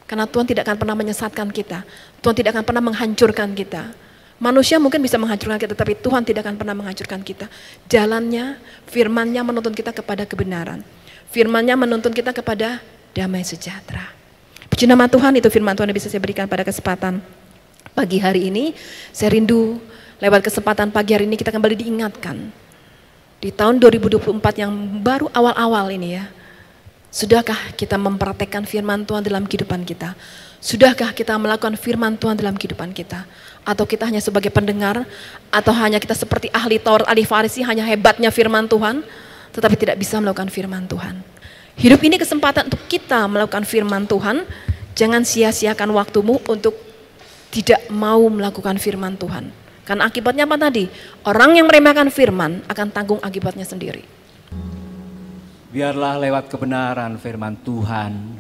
Karena 0.07 0.25
Tuhan 0.27 0.47
tidak 0.47 0.63
akan 0.71 0.77
pernah 0.79 0.97
menyesatkan 0.97 1.51
kita. 1.51 1.83
Tuhan 2.23 2.35
tidak 2.35 2.51
akan 2.55 2.65
pernah 2.65 2.83
menghancurkan 2.83 3.51
kita. 3.59 3.91
Manusia 4.39 4.77
mungkin 4.79 5.03
bisa 5.03 5.19
menghancurkan 5.19 5.59
kita, 5.59 5.75
tapi 5.75 5.99
Tuhan 5.99 6.23
tidak 6.23 6.47
akan 6.47 6.55
pernah 6.61 6.75
menghancurkan 6.77 7.21
kita. 7.27 7.51
Jalannya, 7.91 8.61
firmannya 8.87 9.43
menuntun 9.43 9.75
kita 9.75 9.91
kepada 9.91 10.29
kebenaran. 10.29 10.85
Firmannya 11.33 11.75
menuntun 11.75 12.15
kita 12.15 12.31
kepada 12.31 12.79
damai 13.17 13.43
sejahtera. 13.43 14.13
Puji 14.71 14.85
nama 14.85 15.09
Tuhan 15.09 15.41
itu 15.41 15.49
firman 15.49 15.73
Tuhan 15.73 15.89
yang 15.89 15.99
bisa 15.99 16.13
saya 16.13 16.21
berikan 16.21 16.45
pada 16.47 16.63
kesempatan 16.63 17.25
pagi 17.97 18.21
hari 18.21 18.53
ini. 18.53 18.77
Saya 19.11 19.33
rindu 19.33 19.81
lewat 20.21 20.45
kesempatan 20.45 20.93
pagi 20.93 21.17
hari 21.17 21.25
ini 21.25 21.41
kita 21.41 21.49
kembali 21.49 21.77
diingatkan 21.81 22.67
di 23.41 23.53
tahun 23.53 23.77
2024 23.81 24.63
yang 24.65 24.73
baru 25.05 25.29
awal-awal 25.33 25.93
ini 25.93 26.17
ya, 26.17 26.25
Sudahkah 27.17 27.73
kita 27.73 27.97
mempraktekkan 27.97 28.69
firman 28.69 29.09
Tuhan 29.09 29.25
dalam 29.25 29.49
kehidupan 29.49 29.89
kita? 29.89 30.12
Sudahkah 30.61 31.17
kita 31.17 31.33
melakukan 31.41 31.73
firman 31.81 32.12
Tuhan 32.21 32.37
dalam 32.37 32.61
kehidupan 32.61 32.93
kita? 32.93 33.25
Atau 33.64 33.89
kita 33.89 34.05
hanya 34.05 34.21
sebagai 34.21 34.53
pendengar? 34.53 35.09
Atau 35.49 35.73
hanya 35.81 35.97
kita 35.97 36.12
seperti 36.12 36.53
ahli 36.53 36.77
Taurat, 36.77 37.09
ahli 37.09 37.25
Farisi, 37.25 37.64
hanya 37.64 37.89
hebatnya 37.89 38.29
firman 38.29 38.69
Tuhan? 38.69 39.01
Tetapi 39.57 39.81
tidak 39.81 39.97
bisa 39.97 40.21
melakukan 40.21 40.53
firman 40.53 40.85
Tuhan. 40.85 41.25
Hidup 41.81 42.05
ini 42.05 42.21
kesempatan 42.21 42.69
untuk 42.69 42.85
kita 42.85 43.25
melakukan 43.33 43.64
firman 43.64 44.05
Tuhan. 44.05 44.45
Jangan 44.93 45.25
sia-siakan 45.25 45.97
waktumu 45.97 46.45
untuk 46.45 46.77
tidak 47.49 47.81
mau 47.89 48.29
melakukan 48.29 48.77
firman 48.77 49.17
Tuhan. 49.17 49.49
Karena 49.89 50.05
akibatnya 50.05 50.45
apa 50.45 50.61
tadi? 50.69 50.85
Orang 51.25 51.57
yang 51.57 51.64
meremehkan 51.64 52.12
firman 52.12 52.61
akan 52.69 52.93
tanggung 52.93 53.21
akibatnya 53.25 53.64
sendiri. 53.64 54.05
Biarlah 55.77 56.16
lewat 56.16 56.49
kebenaran 56.49 57.20
firman 57.20 57.53
Tuhan, 57.61 58.33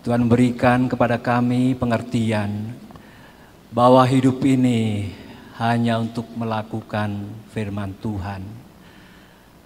Tuhan 0.00 0.24
berikan 0.24 0.88
kepada 0.88 1.20
kami 1.20 1.76
pengertian 1.76 2.72
bahwa 3.68 4.00
hidup 4.08 4.40
ini 4.40 5.12
hanya 5.60 6.00
untuk 6.00 6.32
melakukan 6.32 7.28
firman 7.52 7.92
Tuhan. 8.00 8.40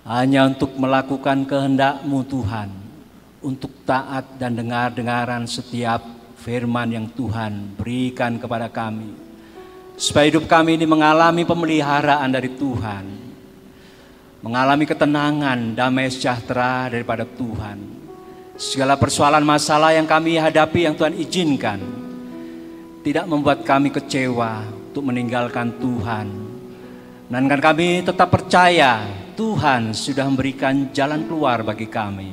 Hanya 0.03 0.51
untuk 0.51 0.75
melakukan 0.75 1.47
kehendakmu 1.47 2.27
Tuhan, 2.27 2.75
untuk 3.47 3.71
taat 3.87 4.27
dan 4.35 4.59
dengar-dengaran 4.59 5.47
setiap 5.47 6.03
firman 6.43 6.91
yang 6.91 7.07
Tuhan 7.07 7.79
berikan 7.79 8.35
kepada 8.43 8.67
kami. 8.67 9.15
Supaya 9.95 10.27
hidup 10.27 10.51
kami 10.51 10.75
ini 10.75 10.91
mengalami 10.91 11.47
pemeliharaan 11.47 12.35
dari 12.35 12.51
Tuhan, 12.51 13.26
mengalami 14.47 14.87
ketenangan, 14.87 15.75
damai 15.75 16.07
sejahtera 16.07 16.87
daripada 16.87 17.27
Tuhan. 17.27 17.83
Segala 18.55 18.95
persoalan 18.95 19.43
masalah 19.43 19.91
yang 19.91 20.07
kami 20.07 20.39
hadapi 20.39 20.87
yang 20.87 20.95
Tuhan 20.95 21.19
izinkan 21.19 21.83
tidak 23.03 23.27
membuat 23.27 23.67
kami 23.67 23.91
kecewa 23.91 24.63
untuk 24.71 25.03
meninggalkan 25.11 25.75
Tuhan. 25.83 26.27
Dan 27.27 27.51
kan 27.51 27.59
kami 27.59 28.07
tetap 28.07 28.31
percaya 28.31 29.03
Tuhan 29.35 29.91
sudah 29.91 30.31
memberikan 30.31 30.95
jalan 30.95 31.27
keluar 31.27 31.67
bagi 31.67 31.91
kami. 31.91 32.31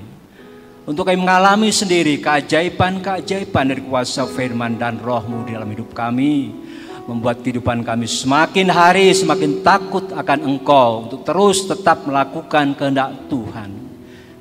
Untuk 0.86 1.10
kami 1.10 1.18
mengalami 1.18 1.74
sendiri 1.74 2.22
keajaiban-keajaiban 2.22 3.74
dari 3.74 3.82
kuasa 3.82 4.30
firman 4.30 4.78
dan 4.78 5.02
rohmu 5.02 5.50
dalam 5.50 5.66
hidup 5.66 5.98
kami 5.98 6.63
membuat 7.04 7.44
kehidupan 7.44 7.84
kami 7.84 8.08
semakin 8.08 8.68
hari 8.72 9.12
semakin 9.12 9.60
takut 9.60 10.08
akan 10.12 10.40
Engkau 10.48 11.08
untuk 11.08 11.22
terus 11.28 11.68
tetap 11.68 12.08
melakukan 12.08 12.76
kehendak 12.76 13.28
Tuhan. 13.28 13.70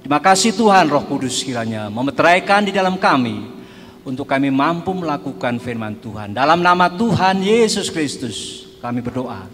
Terima 0.03 0.19
kasih 0.19 0.55
Tuhan 0.55 0.91
Roh 0.91 1.07
Kudus 1.07 1.43
kiranya 1.47 1.87
memeteraikan 1.87 2.67
di 2.67 2.75
dalam 2.75 2.99
kami 2.99 3.63
untuk 4.03 4.27
kami 4.27 4.51
mampu 4.51 4.91
melakukan 4.95 5.63
firman 5.63 5.99
Tuhan. 6.03 6.35
Dalam 6.35 6.59
nama 6.59 6.91
Tuhan 6.91 7.39
Yesus 7.43 7.91
Kristus 7.91 8.67
kami 8.83 8.99
berdoa. 8.99 9.47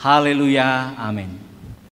Haleluya. 0.00 0.96
Amin. 0.96 1.49